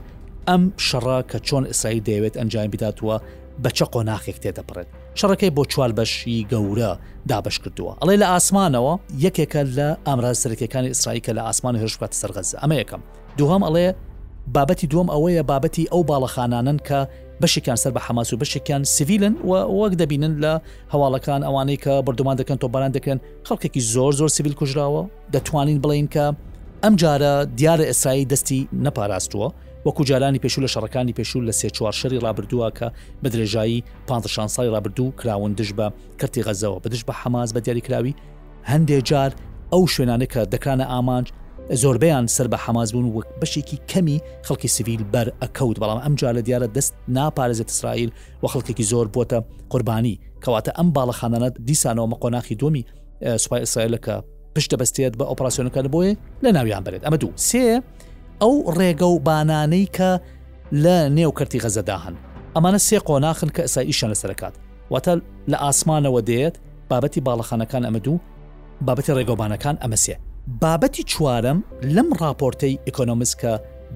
ئەم 0.48 0.62
شەڕا 0.88 1.18
کە 1.30 1.38
چۆن 1.48 1.64
ئیسرائیل 1.70 2.00
دەیەوێت 2.09 2.35
ئەنجام 2.38 2.66
بداتوە 2.72 3.16
بەچە 3.64 3.86
قۆناخێک 3.94 4.36
تێدەپڕێت 4.42 4.88
شەڕەکەی 5.18 5.50
بۆ 5.56 5.62
چوار 5.72 5.90
بەشی 5.98 6.36
گەورە 6.52 6.90
دابش 7.30 7.56
کردووە 7.62 7.92
ئەڵێ 8.00 8.16
لە 8.22 8.26
ئاسمانەوە 8.32 8.92
یەکێکە 9.24 9.60
لە 9.78 9.88
ئامرازسەرەکەەکانی 10.06 10.88
ئیسرائیکە 10.92 11.32
لە 11.38 11.42
ئاسمان 11.48 11.74
هێشکات 11.82 12.12
سەرغەز 12.20 12.48
ئەمە 12.62 12.74
یەکەم 12.82 13.02
دوهام 13.38 13.62
ئەڵێ 13.66 13.86
بابەتی 14.56 14.86
دوم 14.92 15.08
ئەوەیە 15.14 15.42
بابەتی 15.50 15.84
ئەو 15.92 16.02
باڵەخانانن 16.10 16.78
کە 16.88 17.00
بەشێکیان 17.42 17.78
سەر 17.82 17.92
بە 17.96 18.00
حماس 18.06 18.28
و 18.32 18.36
بەشێکیان 18.42 18.82
سیڤیلن 18.94 19.34
و 19.48 19.52
وەک 19.78 19.92
دەبینن 20.00 20.34
لە 20.44 20.52
هەواڵەکان 20.92 21.40
ئەوانەی 21.48 21.78
کە 21.84 21.92
بردومان 22.06 22.36
دەکەن 22.40 22.56
تۆباران 22.62 22.92
دەکەن 22.96 23.18
خەڵکێکی 23.48 23.82
زۆر 23.94 24.12
زۆر 24.20 24.28
سیڤیل 24.36 24.54
کوژراوە 24.60 25.02
دەتوانین 25.34 25.78
بڵین 25.84 26.06
کە 26.14 26.24
ئەم 26.82 26.94
جارە 27.02 27.32
دیارە 27.58 27.84
ئێسرایی 27.90 28.26
دەستی 28.32 28.60
نەپاراستووە 28.84 29.48
وەکو 29.86 30.04
جارانی 30.10 30.38
پێشوو 30.42 30.64
لە 30.66 30.70
شەڕەکانی 30.74 31.14
پێشوو 31.20 31.46
لە 31.48 31.50
سێچوار 31.60 31.92
شەری 32.00 32.20
رابرردووە 32.24 32.70
کە 32.78 32.88
بە 33.24 33.28
درێژایی 33.32 33.84
پانشانسای 34.06 34.68
رابرردوو 34.74 35.10
کراون 35.18 35.52
دش 35.52 35.70
بە 35.78 35.86
کەتی 36.20 36.42
غەزەوە 36.46 36.78
بدش 36.84 37.02
بە 37.08 37.12
حەماز 37.20 37.48
بە 37.54 37.60
دیاریکراوی 37.64 38.14
هەندێک 38.70 39.02
جار 39.10 39.30
ئەو 39.72 39.82
شوێنانە 39.94 40.26
کە 40.32 40.40
دەکرانە 40.52 40.84
ئامانج 40.92 41.26
زۆربیان 41.82 42.26
سەر 42.36 42.46
بە 42.52 42.58
حەمازبوون 42.64 43.06
وەک 43.16 43.28
بەشێکی 43.40 43.78
کەمی 43.90 44.18
خەڵکی 44.46 44.66
سیویل 44.76 45.02
بەر 45.14 45.28
ئەکەوت 45.42 45.76
بەڵام 45.82 45.98
ئەم 46.04 46.14
جار 46.20 46.32
لە 46.38 46.42
دیارە 46.48 46.68
دەست 46.76 46.92
ناپارێزێت 47.16 47.68
اسرائیل 47.74 48.10
و 48.42 48.46
خەڵکێکی 48.52 48.84
زۆر 48.92 49.06
بۆتە 49.14 49.38
قوربانی 49.72 50.20
کەواتە 50.44 50.70
ئەم 50.78 50.88
باڵەخانانە 50.96 51.48
دیسانەوە 51.68 52.10
مەقۆناخی 52.12 52.54
دومی 52.60 52.84
سوپای 53.42 53.60
ئیسرائیل 53.64 53.96
کە 54.04 54.14
پشتە 54.56 54.76
بەستێت 54.82 55.14
بە 55.20 55.24
ئۆپراسسیۆنەکان 55.30 55.86
بۆیە 55.94 56.12
لە 56.44 56.48
ناویان 56.56 56.82
بێت 56.86 57.02
ئەمە 57.06 57.16
دوو 57.22 57.30
سێ 57.48 57.76
ئەو 58.44 58.55
ڕێگە 58.79 59.03
و 59.03 59.16
بانانەی 59.26 59.87
کە 59.96 60.11
لە 60.85 60.96
نێوکەرتی 61.16 61.61
غەزەدا 61.64 61.96
هەن 62.05 62.14
ئەمانە 62.55 62.79
سێ 62.88 62.98
قۆناخن 63.09 63.50
کە 63.57 63.61
ئەسا 63.66 63.81
ئیشان 63.90 64.11
لەسەرکات 64.14 64.55
واتە 64.92 65.12
لە 65.50 65.57
ئاسمانەوە 65.64 66.20
دێت 66.31 66.55
بابەتی 66.90 67.20
باڵەخانەکان 67.26 67.83
ئەمە 67.87 68.00
دوو 68.07 68.16
بابەتی 68.87 69.12
ڕێگەبانەکان 69.18 69.76
ئەمەسێ 69.83 70.16
بابەتی 70.62 71.03
چوارم 71.12 71.59
لەم 71.94 72.09
راپۆرتەی 72.22 72.74
ئیکۆنۆمیس 72.87 73.33
کە 73.40 73.53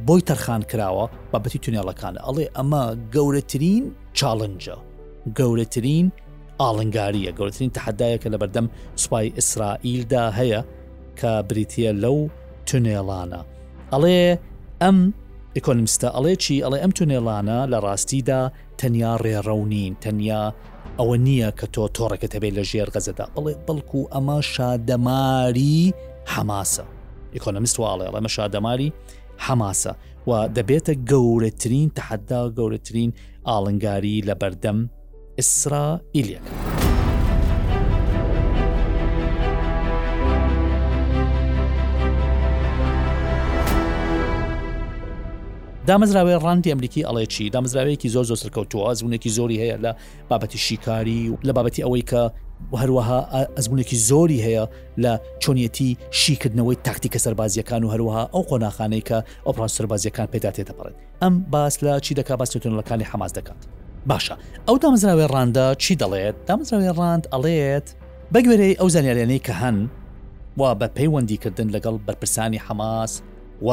بۆی 0.07 0.23
تەرخان 0.29 0.63
کراوە 0.71 1.07
بابەتی 1.33 1.61
تونێڵەکانە 1.65 2.21
ئەڵێ 2.27 2.47
ئەمە 2.57 2.85
گەورەترین 3.15 3.85
چاڵنجە 4.19 4.77
گەورەترین 5.39 6.07
ئاڵنگاریە 6.61 7.31
گەورەترین 7.39 7.71
تحدایەکە 7.79 8.29
لە 8.35 8.39
بەردەم 8.43 8.67
سوپای 9.03 9.29
ئیسرائیلدا 9.39 10.25
هەیە 10.39 10.61
کە 11.21 11.31
بریتە 11.49 11.91
لەو 12.03 12.19
تونێڵانە 12.69 13.41
ئەڵێ 13.93 14.23
ئەم 14.83 14.99
ئیکۆنمستە 15.57 16.09
ئەڵێ 16.17 16.35
چی 16.45 16.55
ئەڵێ 16.65 16.79
ئەم 16.83 16.91
تونێڵانە 16.99 17.59
لە 17.73 17.79
ڕاستیدا 17.85 18.41
تەنیا 18.81 19.13
ڕێڕەونین 19.25 19.93
تەنیا 20.05 20.43
ئەوە 20.99 21.17
نییە 21.27 21.51
کە 21.59 21.67
تۆ 21.75 21.85
تۆڕەکە 21.97 22.29
هەبێت 22.35 22.53
لە 22.59 22.65
ژێر 22.71 22.89
غەزەدا 22.95 23.27
بڵێ 23.35 23.53
بەڵکو 23.67 24.01
ئەمە 24.15 24.39
شادەماری 24.53 25.83
حەماسە 26.33 26.85
ئیکۆنمست 27.35 27.77
وواڵێ 27.81 28.05
ئەڵەمە 28.09 28.31
شادەماری 28.37 28.89
حەماسە 29.47 29.93
و 30.29 30.33
دەبێتە 30.57 30.95
گەورەترین 31.11 31.89
تحدا 31.99 32.43
گەورەترین 32.59 33.11
ئاڵنگاری 33.49 34.17
لە 34.29 34.35
بەردەم 34.41 34.79
ئیسرائیلەکە. 35.39 36.51
دامەزراوی 45.89 46.37
ڕاندی 46.45 46.69
ئەمریکی 46.73 47.03
ئەڵێکی 47.09 47.51
دامزراوەیەکی 47.55 48.09
زۆر 48.15 48.25
زۆ 48.31 48.37
سەرکەوتووە 48.43 48.85
ئەزمونێکی 48.91 49.29
زۆری 49.37 49.59
هەیە 49.63 49.77
لە 49.85 49.93
بابەتی 50.31 50.59
شیکاری 50.67 51.29
و 51.29 51.35
لە 51.47 51.53
بابەتی 51.57 51.83
ئەوەی 51.85 52.03
کە 52.11 52.23
هەروەها 52.81 53.21
ئەزمونێکی 53.57 53.97
زۆری 54.09 54.41
هەیە 54.47 54.65
لە 55.05 55.13
چۆنیەتی 55.43 55.91
شیکردنەوەی 56.23 56.77
تاکتیکە 56.87 57.19
سەربازیەکان 57.25 57.83
و 57.85 57.89
هەروەها 57.95 58.25
ئەو 58.35 58.43
قۆناخانەی 58.51 59.03
کە 59.09 59.19
ئۆپران 59.47 59.67
سەربازیەکان 59.77 60.27
پێداتێتە 60.33 60.73
پڕێت 60.79 60.97
ئەم 61.23 61.35
باس 61.53 61.75
لە 61.85 61.93
چی 62.05 62.13
دەکا 62.19 62.35
باسیتونەکانی 62.41 63.05
حماس 63.11 63.33
دەکات 63.39 63.61
باشە 64.11 64.35
ئەو 64.69 64.77
دامزراوی 64.83 65.27
ڕاندە 65.35 65.77
چی 65.83 65.95
دەڵێت 66.03 66.37
دامزراوی 66.49 66.91
ڕاند 66.99 67.25
ئەڵێت 67.33 67.87
بەگوێرەی 68.35 68.75
ئەو 68.81 68.89
زانیاریانەی 68.95 69.41
کە 69.47 69.53
هەن 69.63 69.77
وا 70.61 70.71
بە 70.81 70.87
پەیوەندیکردن 70.99 71.69
لەگەڵ 71.75 71.95
بەرپرسانی 72.07 72.59
حماس 72.67 73.13
و 73.67 73.69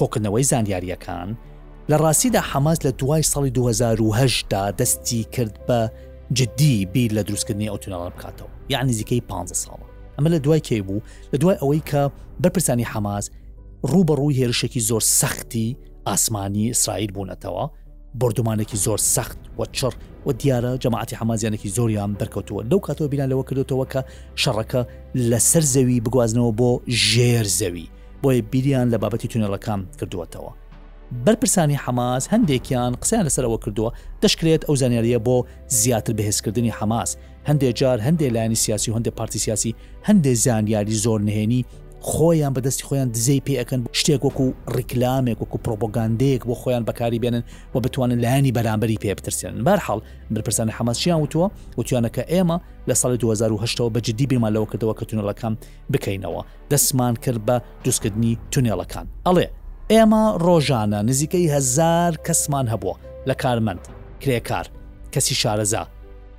کۆکردنەوەی 0.00 0.46
زانیاریەکان 0.52 1.28
لە 1.90 1.94
ڕاستیدا 2.04 2.40
حەماس 2.52 2.78
لە 2.78 2.86
دوای 3.00 3.22
ساڵی 3.32 3.50
2010دا 3.56 4.82
دەستی 4.82 5.20
کرد 5.34 5.56
بە 5.68 5.78
جددی 6.38 6.86
بیر 6.86 7.10
لە 7.22 7.26
دروستکردنی 7.26 7.66
ئۆتونناڵە 7.72 8.10
بکاتەوە 8.16 8.50
یان 8.70 8.86
نزیکەی 8.90 9.20
15 9.28 9.54
ساڵە 9.58 9.86
ئەمە 10.18 10.28
لە 10.30 10.38
دوای 10.42 10.60
کێ 10.60 10.82
بوو 10.82 11.00
لە 11.34 11.38
دوای 11.38 11.56
ئەوەی 11.60 11.82
کە 11.90 12.10
بەرپرسانی 12.42 12.84
حەماز 12.92 13.24
ڕوبەڕووی 13.90 14.36
هێرشێکی 14.40 14.80
زۆر 14.88 15.00
سەختی 15.20 15.76
ئاسمانی 16.06 16.66
ئیسرائیل 16.68 17.12
بوونەتەوە 17.14 17.64
بردومانێکی 18.20 18.76
زۆر 18.84 18.98
سەخت 19.14 19.38
و 19.58 19.64
چڕ 19.76 19.94
و 20.26 20.30
دیارە 20.42 20.72
جەماعتی 20.84 21.14
حەمازیانێکی 21.20 21.68
زۆریان 21.76 22.10
بەرکەوتووە 22.20 22.62
لەو 22.70 22.78
کاتەوە 22.86 23.08
بینان 23.12 23.28
لەوە 23.32 23.44
کردوتەوە 23.48 23.86
کە 23.92 24.00
شەڕەکە 24.42 24.80
لەسەر 25.30 25.62
زەوی 25.74 26.00
بگوازنەوە 26.04 26.52
بۆ 26.58 26.70
ژێر 27.10 27.46
زەوی 27.60 27.86
بۆیە 28.26 28.42
بیریان 28.52 28.86
لە 28.94 28.98
بابەتی 29.02 29.28
تونەلەکان 29.32 29.80
کردووەتەوە 29.98 30.50
بەرپرسانی 31.26 31.78
حماس 31.84 32.24
هەندێکیان 32.32 32.92
قسەیان 33.02 33.26
لەسەرەوە 33.28 33.58
کردووە 33.64 33.90
دەشکرێت 34.24 34.62
ئەو 34.68 34.74
زانیاریە 34.82 35.18
بۆ 35.26 35.36
زیاتر 35.80 36.12
بەهێزکردنی 36.18 36.72
حماس 36.78 37.10
هەندێک 37.48 37.74
جار 37.80 37.98
هەندێک 38.06 38.30
لایانی 38.34 38.54
سیاسی 38.64 38.90
و 38.90 38.96
هەندێک 38.98 39.14
پارتی 39.18 39.38
سیاسی 39.44 39.74
هەندێک 40.08 40.36
زانیاری 40.46 40.94
زۆر 41.04 41.20
نهێنی 41.28 41.62
خۆیان 42.04 42.54
بەدەستی 42.56 42.84
خۆیان 42.88 43.08
دزەی 43.16 43.40
پێ 43.46 43.52
ئەەکەن 43.62 43.80
شتێک 43.98 44.22
وەکو 44.26 44.46
ڕیکلامێک 44.76 45.38
وەکو 45.42 45.58
پرۆپۆگاندەیەک 45.64 46.42
بۆ 46.48 46.54
خۆیان 46.62 46.84
بەکاری 46.88 47.18
بێنن 47.22 47.42
و 47.74 47.80
بتوانن 47.84 48.20
لایانی 48.22 48.52
بەرامبەری 48.56 48.96
پێ 49.02 49.12
بترسێنن 49.18 49.64
بارحاڵ 49.66 49.98
برپرسانە 50.34 50.72
حەماسییان 50.78 51.20
وتووە 51.24 51.46
وتیانەکە 51.78 52.22
ئێمە 52.32 52.56
لە 52.88 52.94
ساڵی 53.00 53.18
2010 53.18 53.90
بە 53.94 54.00
جدی 54.00 54.26
بێمالەوە 54.30 54.66
کردەوە 54.70 54.94
کە 54.98 55.04
تونێلەکان 55.10 55.54
بکەینەوە 55.92 56.42
دەستمان 56.70 57.14
کرد 57.24 57.40
بە 57.48 57.54
دروستکردنی 57.84 58.32
تونێڵەکان 58.52 59.06
ئەڵێ 59.28 59.46
ئێمە 59.92 60.22
ڕۆژانە 60.46 61.00
نزیکەی 61.08 61.50
هزار 61.54 62.12
کەسمان 62.26 62.66
هەبووە 62.72 62.96
لە 63.28 63.34
کارمەند 63.42 63.82
کرێکار 64.22 64.66
کەسی 65.14 65.34
شارەزا 65.42 65.82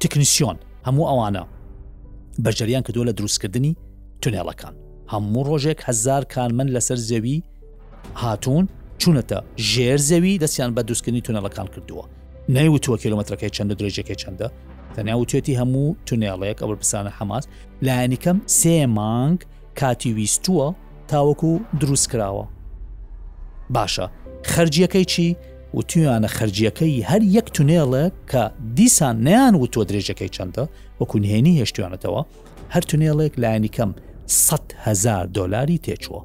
تکنسیۆن 0.01 0.57
هەموو 0.87 1.09
ئەوانە 1.11 1.43
بەژەریان 2.45 2.83
کردو 2.87 3.03
لە 3.09 3.13
دروستکردنی 3.19 3.75
تونێڵەکان 4.21 4.75
هەموو 5.13 5.41
ڕۆژێک 5.49 5.79
هزار 5.89 6.23
کارمن 6.33 6.67
لەسەر 6.75 6.99
زەوی 7.09 7.37
هاتوون 8.23 8.65
چونەتە 9.01 9.37
ژێر 9.69 9.99
زەوی 10.09 10.35
دەستیان 10.43 10.71
بە 10.75 10.81
دووسکردنی 10.89 11.21
تونەلەکان 11.27 11.67
کردووە 11.73 12.03
نەیوتوە 12.55 12.97
کیلومترەکەی 13.03 13.49
چەندە 13.55 13.73
درێژەکەی 13.79 14.17
چەندە 14.21 14.47
تەنیاوتێتی 14.95 15.53
هەموو 15.59 15.95
تونێڵەیەک 16.07 16.59
ئەوە 16.63 16.75
پسانە 16.81 17.11
حەماس 17.19 17.45
لایەنیکەم 17.87 18.37
سێ 18.59 18.85
مانگ 18.97 19.39
کاتی 19.79 20.11
ویستووە 20.17 20.67
تاوەکو 21.11 21.51
دروست 21.81 22.07
کراوە 22.11 22.45
باشە 23.75 24.05
خەرجیەکەی 24.53 25.05
چی 25.11 25.27
و 25.77 25.81
تویانە 25.89 26.27
خەرجیەکەی 26.37 27.03
هەر 27.09 27.21
یەک 27.37 27.47
تونێڵێک 27.55 28.13
کە 28.31 28.43
دیسان 28.77 29.15
نیان 29.27 29.53
وتۆ 29.61 29.81
درێژەکەی 29.89 30.29
چەندە 30.35 30.63
وەکو 30.99 31.15
نهێنی 31.23 31.53
هێشتوانێتەوە 31.61 32.21
هەر 32.73 32.83
تونێڵێک 32.89 33.33
لایەنیکەم 33.43 33.91
هزار 34.77 35.25
دلاری 35.25 35.77
تێچووە 35.79 36.21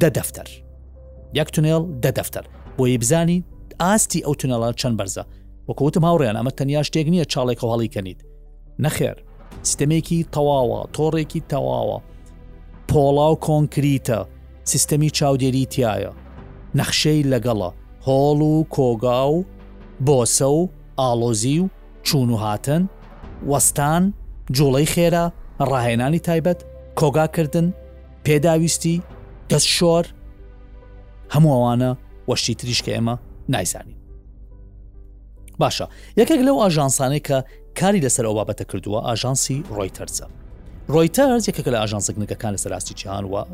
دە 0.00 0.08
دەفتەر 0.16 0.48
یەک 1.38 1.48
تونێل 1.54 1.82
دە 2.04 2.10
دەفتەر 2.18 2.44
بۆی 2.78 2.98
بزانی 2.98 3.44
ئاستی 3.80 4.24
ئەو 4.26 4.34
تونەڵە 4.40 4.70
چەند 4.80 4.96
بەرزە 5.00 5.24
وەکوتم 5.68 6.04
هاوڕێن 6.08 6.36
ئەمە 6.38 6.52
تەنیا 6.58 6.82
شتێک 6.88 7.06
نییە 7.14 7.24
چاڵێک 7.32 7.60
هەڵی 7.64 7.88
کەنیت 7.94 8.20
نەخێر 8.84 9.16
سیستەمێکی 9.68 10.18
تەواوە 10.34 10.80
تۆڕێکی 10.94 11.40
تەواوە 11.52 11.98
پۆڵا 12.90 13.26
و 13.30 13.40
کۆنکریتە 13.46 14.18
سیستەمی 14.72 15.10
چاودێری 15.18 15.64
تایە 15.74 16.12
نەخشەی 16.78 17.22
لەگەڵە 17.32 17.70
هۆڵ 18.06 18.40
و 18.50 18.64
کۆگا 18.76 19.22
و 19.34 19.38
بۆسە 20.06 20.48
و 20.58 20.68
ئالۆزی 21.00 21.56
و 21.62 21.66
چون 22.06 22.28
و 22.30 22.36
هاتن 22.44 22.82
وەستان 23.50 24.02
جوڵەی 24.56 24.88
خێرا 24.94 25.24
ڕاهێنانی 25.70 26.20
تایبەت 26.28 26.60
کۆگاکردن 26.98 27.74
پێداویستی 28.26 28.96
دەست 29.50 29.68
شۆر 29.76 30.04
هەموو 31.34 31.52
ئەوانە 31.56 31.90
وەشتی 32.28 32.54
تریش 32.60 32.80
کە 32.82 32.88
ئێمە 32.96 33.16
نایزانین 33.48 33.96
باشە 35.60 35.86
یەکێک 36.20 36.40
لەو 36.46 36.56
ئاژانسانەی 36.62 37.22
کە 37.28 37.36
کاری 37.80 38.00
لەسەر 38.06 38.24
ئەو 38.28 38.34
بابەتە 38.40 38.64
کردووە 38.70 39.00
ئاژانسی 39.06 39.64
ڕۆیتەرزە 39.76 40.26
ڕۆیتەرز 40.94 41.44
یەکەکە 41.48 41.70
لە 41.74 41.78
ئاژانسەکنەکەکان 41.82 42.52
لە 42.54 42.58
سەراستی 42.64 42.94
جیهان 42.94 43.24
و 43.32 43.44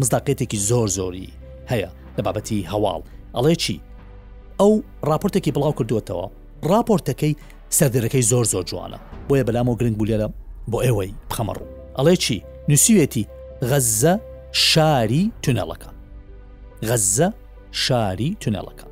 مزداقێتێکی 0.00 0.58
زۆر 0.68 0.88
زۆری 0.98 1.28
هەیە 1.70 1.88
لە 2.16 2.22
بابەتی 2.26 2.66
هەواڵ 2.72 3.00
ئەڵێ 3.36 3.54
چی 3.62 3.80
ئەو 4.60 4.72
راپۆرتێکی 5.10 5.54
بڵاو 5.54 5.74
کردوێتەوە 5.78 6.26
راپۆرتەکەی 6.72 7.32
سەردەرەکەی 7.78 8.24
زۆر 8.32 8.44
زۆر 8.52 8.64
جوانە 8.70 8.98
بۆیە 9.28 9.44
بەلام 9.48 9.68
و 9.68 9.76
گرنگ 9.80 9.96
بولێرە 10.00 10.28
بۆ 10.70 10.78
ئێوەی 10.86 11.12
بخەمەڕوو 11.30 11.70
ئەڵێ 11.98 12.14
چی 12.24 12.38
نووسوێتی 12.70 13.24
غەزە 13.70 14.14
شاری 14.68 15.24
تونەڵەکە 15.46 15.90
غەزە 16.88 17.28
شاری 17.84 18.30
تونەڵەکە 18.42 18.86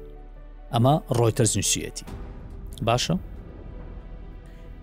ئەمە 0.72 0.94
ڕۆیتەرز 1.18 1.52
نووسەتی 1.58 2.04
باشە 2.87 3.16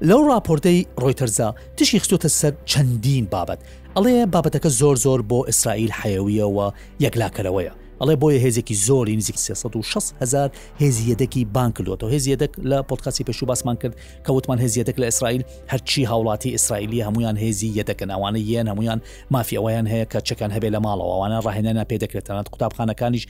لەو 0.07 0.21
راپۆرتەی 0.31 0.79
ڕۆیتەرزا 1.01 1.47
تشی 1.77 1.99
خستۆتە 2.03 2.29
سەر 2.39 2.53
چەندین 2.71 3.25
بابەت 3.33 3.59
ئەڵەیە 3.95 4.25
بابەتەکە 4.33 4.69
زۆر 4.79 4.95
زۆر 5.05 5.19
بۆ 5.29 5.39
ئیسرائیل 5.49 5.91
حەیەویەوە 5.99 6.67
یەکلاکەرەوەیە 7.03 7.73
ئەڵێ 8.01 8.15
بۆیە 8.21 8.39
هێزێکی 8.45 8.75
زۆری 8.87 9.15
نزیک 9.19 9.37
6 9.81 10.21
هزار 10.21 10.49
هێزیەدەکی 10.81 11.41
بانکلۆتەوە 11.55 12.09
هێزیەدەك 12.13 12.53
لە 12.69 12.77
پۆتکاسی 12.89 13.23
پێشوو 13.29 13.45
باسمان 13.51 13.75
کرد 13.81 13.95
کەوتمان 14.25 14.59
هێزیەدەك 14.63 14.95
لە 15.01 15.05
ئیسرائیل 15.09 15.43
هەرچی 15.71 16.01
هاوڵاتی 16.11 16.49
ئیسرائیلی 16.57 17.03
هەمویان 17.05 17.35
هێزی 17.43 17.69
یەدەکە 17.79 18.05
ناوانە 18.11 18.39
یەن 18.53 18.67
هەمویان 18.71 18.99
مافیەوەیان 19.35 19.85
هەیە 19.93 20.05
کە 20.11 20.19
چەکان 20.27 20.51
هەبێ 20.55 20.69
لە 20.75 20.79
ماڵەوەوانە 20.85 21.37
ڕاهێنانە 21.45 21.83
پێ 21.89 21.95
دەکرێتەنات 22.03 22.47
قوتابخانەکانیش 22.53 23.23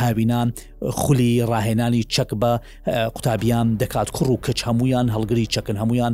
هاوینان 0.00 0.48
خولی 1.00 1.32
ڕاهێنانی 1.50 2.02
چەک 2.14 2.30
بە 2.42 2.52
قوتابیان 3.14 3.66
دەکات 3.82 4.08
کوڕ 4.16 4.28
و 4.34 4.38
کەچ 4.46 4.58
هەمویان 4.68 5.06
هەڵگری 5.14 5.46
چەکن 5.54 5.76
هەمویان 5.82 6.12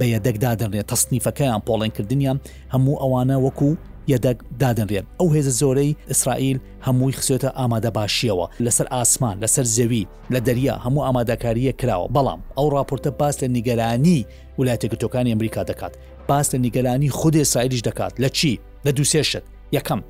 بەیەدەکدا 0.00 0.50
دەڕێت 0.60 0.86
تەستنیفەکەیان 0.92 1.60
پۆڵێنکردنیان 1.66 2.36
هەموو 2.74 2.96
ئەوانە 3.02 3.36
وەکوو 3.46 3.74
یەدەک 4.12 4.38
دادنرێن 4.60 5.04
ئەو 5.20 5.28
هێزە 5.34 5.52
زۆرەی 5.60 5.92
ئیسرائیل 6.10 6.58
هەمووی 6.86 7.12
خسێتە 7.18 7.48
ئامادە 7.58 7.90
باشیەوە 7.96 8.46
لەسەر 8.64 8.86
ئاسمان 8.94 9.36
لەسەر 9.44 9.64
زەوی 9.76 10.04
لە 10.34 10.40
دەریا 10.46 10.74
هەموو 10.84 11.04
ئامادەکاریە 11.06 11.72
کراوە 11.80 12.08
بەڵام 12.14 12.40
ئەو 12.58 12.66
راپۆرتە 12.76 13.10
باس 13.20 13.36
لە 13.44 13.48
نیگەلانی 13.56 14.18
ویلایەتە 14.58 14.86
گرتوەکانی 14.90 15.30
ئەمریکا 15.34 15.62
دەکات 15.70 15.92
باس 16.28 16.46
لە 16.54 16.58
نیگەلانی 16.64 17.08
خودێ 17.18 17.42
سایریش 17.52 17.82
دەکات 17.88 18.12
لە 18.22 18.28
چی 18.38 18.52
لە 18.86 18.90
دووسێشت 18.96 19.44
یەکەم 19.76 20.00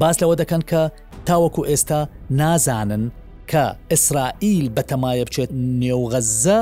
باس 0.00 0.16
لەوە 0.22 0.34
دەکەن 0.42 0.60
کە 0.70 0.80
تاوەکو 1.26 1.62
ئێستا 1.70 2.00
نازانن 2.30 3.04
کە 3.50 3.64
ئیسرائیل 3.92 4.66
بەتەمایە 4.76 5.24
بچێت 5.28 5.50
نێوغەزە 5.80 6.58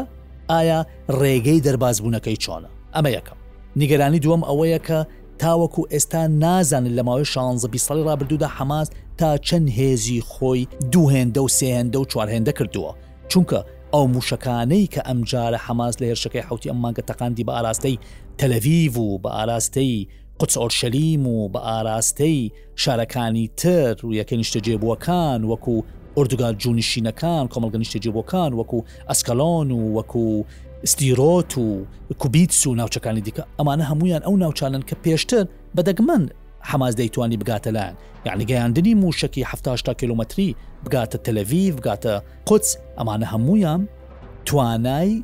ئایا 0.51 0.81
ڕێگەی 1.21 1.61
دەرباز 1.67 1.97
بوونەکەی 2.03 2.37
چۆنە 2.45 2.69
ئەمە 2.97 3.11
یەکەم 3.17 3.39
نیگەرانی 3.83 4.21
دووەم 4.25 4.43
ئەوەیە 4.49 4.81
کە 4.89 4.99
تاوەکو 5.43 5.83
ئێستا 5.93 6.15
نازانن 6.29 6.97
لە 6.99 7.03
ماوەی 7.09 7.25
شانزبی 7.33 7.79
ساڵی 7.87 7.91
رابرردوودا 8.03 8.47
حماس 8.49 8.91
تا 9.19 9.37
چەند 9.37 9.69
هێزی 9.79 10.23
خۆی 10.33 10.67
دوو 10.93 11.11
هێندە 11.13 11.39
و 11.39 11.49
سێهێندە 11.49 11.97
و 11.99 12.05
چوارهێندە 12.05 12.53
کردووە 12.59 12.93
چونکە 13.31 13.59
ئەو 13.95 14.07
موشەکانەی 14.15 14.87
کە 14.95 15.01
ئەمجارە 15.09 15.59
حماس 15.67 15.95
لە 16.01 16.05
هێرشەکەی 16.07 16.47
حوتی 16.49 16.71
ئەممانگە 16.71 17.03
تەقاندی 17.11 17.45
بە 17.49 17.53
ئاراستەی 17.57 17.99
تەلەویو 18.39 18.97
و 18.99 19.19
بە 19.23 19.31
ئاراستەی 19.37 20.09
قوچۆرشەلیم 20.41 21.27
و 21.27 21.49
بە 21.53 21.59
ئاراستەی 21.67 22.53
شارەکانی 22.85 23.49
تر 23.57 24.07
و 24.07 24.13
یەکە 24.23 24.33
نیشتە 24.33 24.61
جێبووەکان 24.67 25.41
وەکو 25.53 25.77
ئۆردگار 26.17 26.55
جونشینەکان 26.63 27.45
کۆمەلگە 27.53 27.79
نیشتە 27.83 27.99
جێبەکان 28.05 28.51
وەکو 28.59 28.79
ئەسکەلۆن 29.11 29.69
و 29.71 29.81
وەکو 29.99 30.45
ستیرۆت 30.87 31.59
و 31.59 31.87
کوبییت 32.19 32.67
و 32.67 32.75
ناوچەکانی 32.79 33.23
دیکە 33.27 33.43
ئەمانە 33.59 33.83
هەمویان 33.91 34.23
ئەو 34.27 34.35
ناوچانن 34.43 34.81
کە 34.89 34.95
پێشتر 35.07 35.45
بەدەگمەن 35.79 36.25
حماز 36.71 36.93
دەیتوانی 37.01 37.37
بگاتە 37.41 37.71
لایەن 37.77 37.95
یعنی 38.27 38.45
گەیاندنی 38.51 38.95
موشکی 38.95 39.43
1970 39.43 40.01
کیلومتری 40.01 40.57
بگاتە 40.89 41.19
تەلەوی 41.29 41.73
بگاتە 41.77 42.23
قوچ 42.47 42.65
ئەمانە 42.99 43.25
هەمویان 43.33 43.81
توانای 44.47 45.23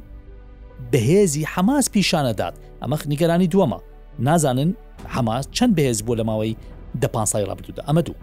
بەهێزی 0.92 1.44
حماس 1.52 1.90
پیشانەدات 1.96 2.54
ئەمە 2.82 3.06
نیگەرانی 3.10 3.48
دووەمە 3.54 3.80
نازانن 4.18 4.70
حماس 5.14 5.44
چەند 5.56 5.72
بەهێز 5.80 5.98
بۆ 6.06 6.12
لە 6.16 6.20
ماوەی 6.28 6.56
دە 7.02 7.06
پاسای 7.14 7.46
ڕابدودا 7.48 7.82
ئەمە 7.88 8.02
دوو 8.06 8.14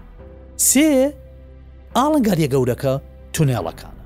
سێ 0.69 0.89
ئاڵنگاریە 1.97 2.47
گەورەکە 2.53 2.93
تونێڵەکان 3.33 3.96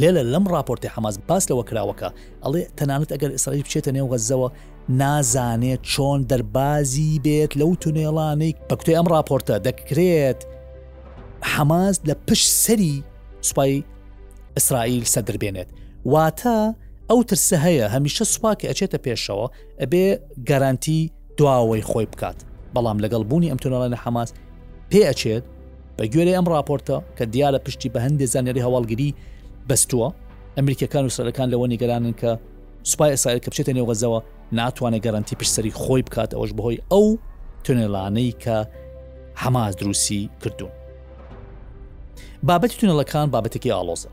لێلە 0.00 0.22
لەم 0.32 0.44
راپۆرتی 0.54 0.86
حماز 0.94 1.14
باس 1.28 1.44
لەوە 1.52 1.64
کراوەکە 1.70 2.08
ئەڵێ 2.44 2.62
تەنانەت 2.78 3.10
ئەگەر 3.14 3.30
ئیسرائیل 3.36 3.64
بچێتە 3.66 3.88
نێو 3.96 4.06
غەزەوە 4.12 4.48
نازانێت 5.00 5.80
چۆن 5.92 6.20
دەربازی 6.32 7.12
بێت 7.24 7.52
لەو 7.60 7.70
تونێڵانی 7.82 8.52
بەکتێ 8.70 8.92
ئەم 8.98 9.06
راپۆرتە 9.14 9.54
دەکرێت 9.66 10.40
حماز 11.52 11.94
لە 12.08 12.14
پشت 12.26 12.48
سەری 12.64 12.94
سوپای 13.48 13.74
ئیسرائیل 14.56 15.04
سەدربێنێت 15.14 15.68
واتە 16.12 16.58
ئەو 17.10 17.20
ترسە 17.28 17.56
هەیە 17.64 17.86
هەمیشە 17.94 18.24
سوپاکە 18.32 18.64
ئەچێتە 18.70 18.98
پێشەوە 19.06 19.46
ئەبێ 19.80 20.06
گەرانتی 20.48 21.00
دواوەی 21.38 21.82
خۆی 21.90 22.06
بکات 22.12 22.38
بەڵام 22.74 22.98
لەگەڵ 23.04 23.22
بوونی 23.28 23.50
ئەم 23.52 23.58
تونەڵانی 23.62 23.98
حماس 24.04 24.30
پێ 24.90 25.00
ئەچێت 25.10 25.44
بە 25.96 26.04
گوێرە 26.12 26.32
ئەم 26.38 26.46
راپۆرتە 26.54 26.96
کە 27.16 27.24
دیارە 27.32 27.58
پشتی 27.66 27.88
بە 27.94 27.98
هەندێ 28.06 28.26
زانێری 28.34 28.62
هەواڵگیری 28.66 29.10
بەستووە 29.68 30.08
ئەمریکەکان 30.58 31.04
و 31.06 31.10
سەرەکان 31.16 31.48
لەوە 31.52 31.66
نیگەرانن 31.72 32.14
کە 32.20 32.30
سوپای 32.90 33.10
ئەسایل 33.12 33.38
کە 33.44 33.48
بچێتە 33.52 33.72
نێوەزەوە 33.78 34.20
ناتوانێت 34.58 35.02
گەرانتی 35.06 35.34
پرسەری 35.40 35.72
خۆی 35.82 36.02
بکات 36.06 36.30
ئەوەش 36.34 36.52
بەهۆی 36.56 36.78
ئەو 36.92 37.06
تونێلانەی 37.64 38.30
کە 38.44 38.56
هەماز 39.42 39.72
دروسی 39.80 40.30
کردوون 40.42 40.70
بابەتی 42.48 42.76
تونەلەکان 42.80 43.26
بابەتێکی 43.34 43.70
ئالۆزە 43.76 44.10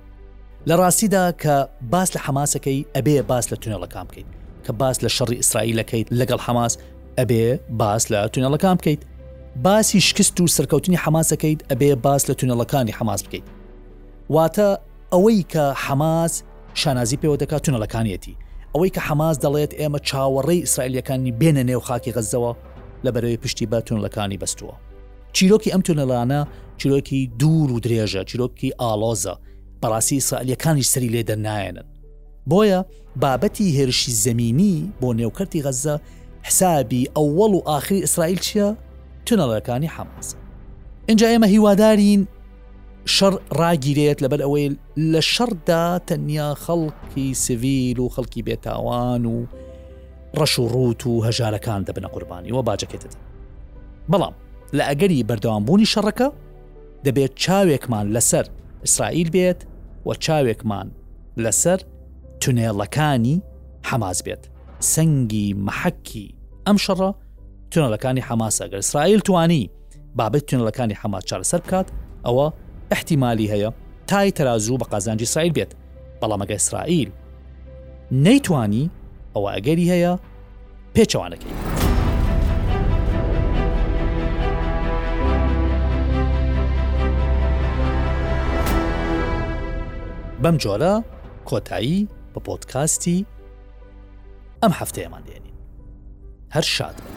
لە 0.70 0.74
ڕاستیدا 0.82 1.24
کە 1.44 1.56
باس 1.92 2.10
لە 2.16 2.20
حماسەکەی 2.26 2.80
ئەبێ 2.96 3.18
باس 3.30 3.46
لە 3.54 3.58
تونێلەکان 3.64 4.06
بکەیت 4.10 4.30
کە 4.66 4.72
باس 4.82 4.98
لە 5.04 5.10
شەڕی 5.18 5.38
ئیسرائیلەکەیت 5.42 6.08
لەگەڵ 6.20 6.40
حماس 6.48 6.74
ئەبێ 7.20 7.46
باس 7.80 8.04
لە 8.12 8.20
تونێلەکان 8.34 8.76
بکەیت 8.80 9.02
باسی 9.66 10.02
شکست 10.08 10.36
و 10.42 10.48
سەرکەوتنی 10.58 10.98
حماسەکەیت 11.04 11.60
ئەبێ 11.72 11.92
باس 12.06 12.24
لە 12.32 12.34
تونەلەکانی 12.40 12.92
حماس 13.00 13.22
بکەیت 13.26 13.46
واتە 14.36 14.70
ئەوەی 15.14 15.42
کە 15.54 15.66
حماس 15.86 16.34
شانازی 16.82 17.18
پێوە 17.22 17.38
دەکات 17.44 17.62
تونەلەکانیەتی 17.66 18.36
ئەوەی 18.76 18.90
کە 18.96 18.98
حماس 19.08 19.36
دەڵێت 19.44 19.72
ئێمە 19.80 20.00
چاوەڕێی 20.10 20.64
ئیسرائیلەکانی 20.66 21.32
بێنە 21.40 21.64
نێو 21.70 21.80
خاکی 21.88 22.12
غەزەوە 22.16 22.52
لە 23.06 23.10
بەرەوەی 23.16 23.38
پشتی 23.44 23.66
بە 23.72 23.78
تونلەکانی 23.88 24.38
بەستووە 24.42 24.76
چیرۆکی 25.36 25.72
ئەم 25.74 25.82
تونەلانە 25.88 26.42
چیرۆکی 26.80 27.32
دوور 27.40 27.72
و 27.72 27.80
درێژە 27.86 28.24
چیرۆکی 28.30 28.70
ئالۆزە 28.82 29.36
بەڕاستی 29.82 30.16
ئیسرائیلەکانی 30.20 30.84
سەری 30.92 31.10
لێ 31.14 31.22
دەرنایەنن 31.30 31.88
بۆیە 32.52 32.80
بابەتی 33.22 33.68
هێرشی 33.78 34.12
زمینی 34.26 34.92
بۆ 35.02 35.10
نێوکەرتی 35.20 35.64
غەزە 35.66 35.96
حسابی 36.48 37.10
ئەوەڵ 37.16 37.52
و 37.58 37.62
ئاخری 37.70 38.00
ئیسرائیل 38.06 38.40
چیە 38.48 38.68
تونەڵەکانی 39.26 39.92
حماس. 39.96 40.36
اینجا 41.10 41.28
ئێمە 41.34 41.48
هیوادارین 41.54 42.28
شەڕ 43.16 43.34
ڕاگیرێت 43.62 44.18
لەبەر 44.24 44.42
ئەوەی 44.46 44.68
لە 45.12 45.22
شەردا 45.34 45.84
تەنیا 46.08 46.50
خەڵکی 46.66 47.28
سڤیل 47.46 48.00
و 48.00 48.08
خەڵکی 48.16 48.42
بێتاوان 48.48 49.24
و 49.34 49.38
ڕەش 50.40 50.54
و 50.60 50.66
ڕوت 50.74 51.02
و 51.08 51.24
هەژارەکان 51.32 51.82
دەبنە 51.88 52.08
قوربانی 52.14 52.52
وە 52.56 52.62
باجەکەێتت 52.70 53.14
بەڵام 54.12 54.34
لە 54.78 54.84
ئەگەری 54.90 55.26
بەردەوامبوونی 55.30 55.88
شەڕەکە 55.94 56.28
دەبێت 57.06 57.34
چاوێکمان 57.44 58.06
لەسەر 58.16 58.46
ئیسرائیل 58.86 59.30
بێت 59.36 59.60
و 60.06 60.10
چاوێکمان 60.24 60.88
لەسەر 61.44 61.80
تونێڵەکانی 62.42 63.38
حەماز 63.90 64.20
بێت 64.26 64.44
سەنگی 64.94 65.50
محەکی 65.68 66.28
ئەم 66.68 66.78
شەڕە 66.86 67.10
تونەلەکانی 67.72 68.22
حەماسە 68.30 68.64
گەر 68.72 68.80
ئیسرائیل 68.84 69.20
توانی 69.20 69.70
بابێت 70.20 70.46
تونەلەکانی 70.50 70.96
حەما 71.02 71.20
چارەسەر 71.30 71.62
بکات 71.66 71.88
ئەوە 72.28 72.48
احتیممالی 72.92 73.48
هەیە 73.48 73.72
تای 74.08 74.32
تەازوو 74.32 74.78
بە 74.78 74.84
قازانجی 74.92 75.26
سایل 75.26 75.52
بێت 75.54 75.72
بەڵام 76.22 76.42
ئەگە 76.44 76.52
ئیسرائیل 76.54 77.12
نەیتوانی 78.12 78.92
ئەوە 79.36 79.50
ئەگەری 79.56 79.92
هەیە 79.92 80.14
پێچەوانەکەی. 80.96 81.54
بەم 90.44 90.56
جۆرە 90.64 90.94
کۆتایی 91.50 92.08
بە 92.34 92.40
پۆتکاستی 92.48 93.26
ئەم 94.64 94.72
هەفتەیەمان 94.80 95.24
دێنین 95.28 95.56
هەر 96.56 96.66
شاد 96.76 96.96
بن 97.02 97.17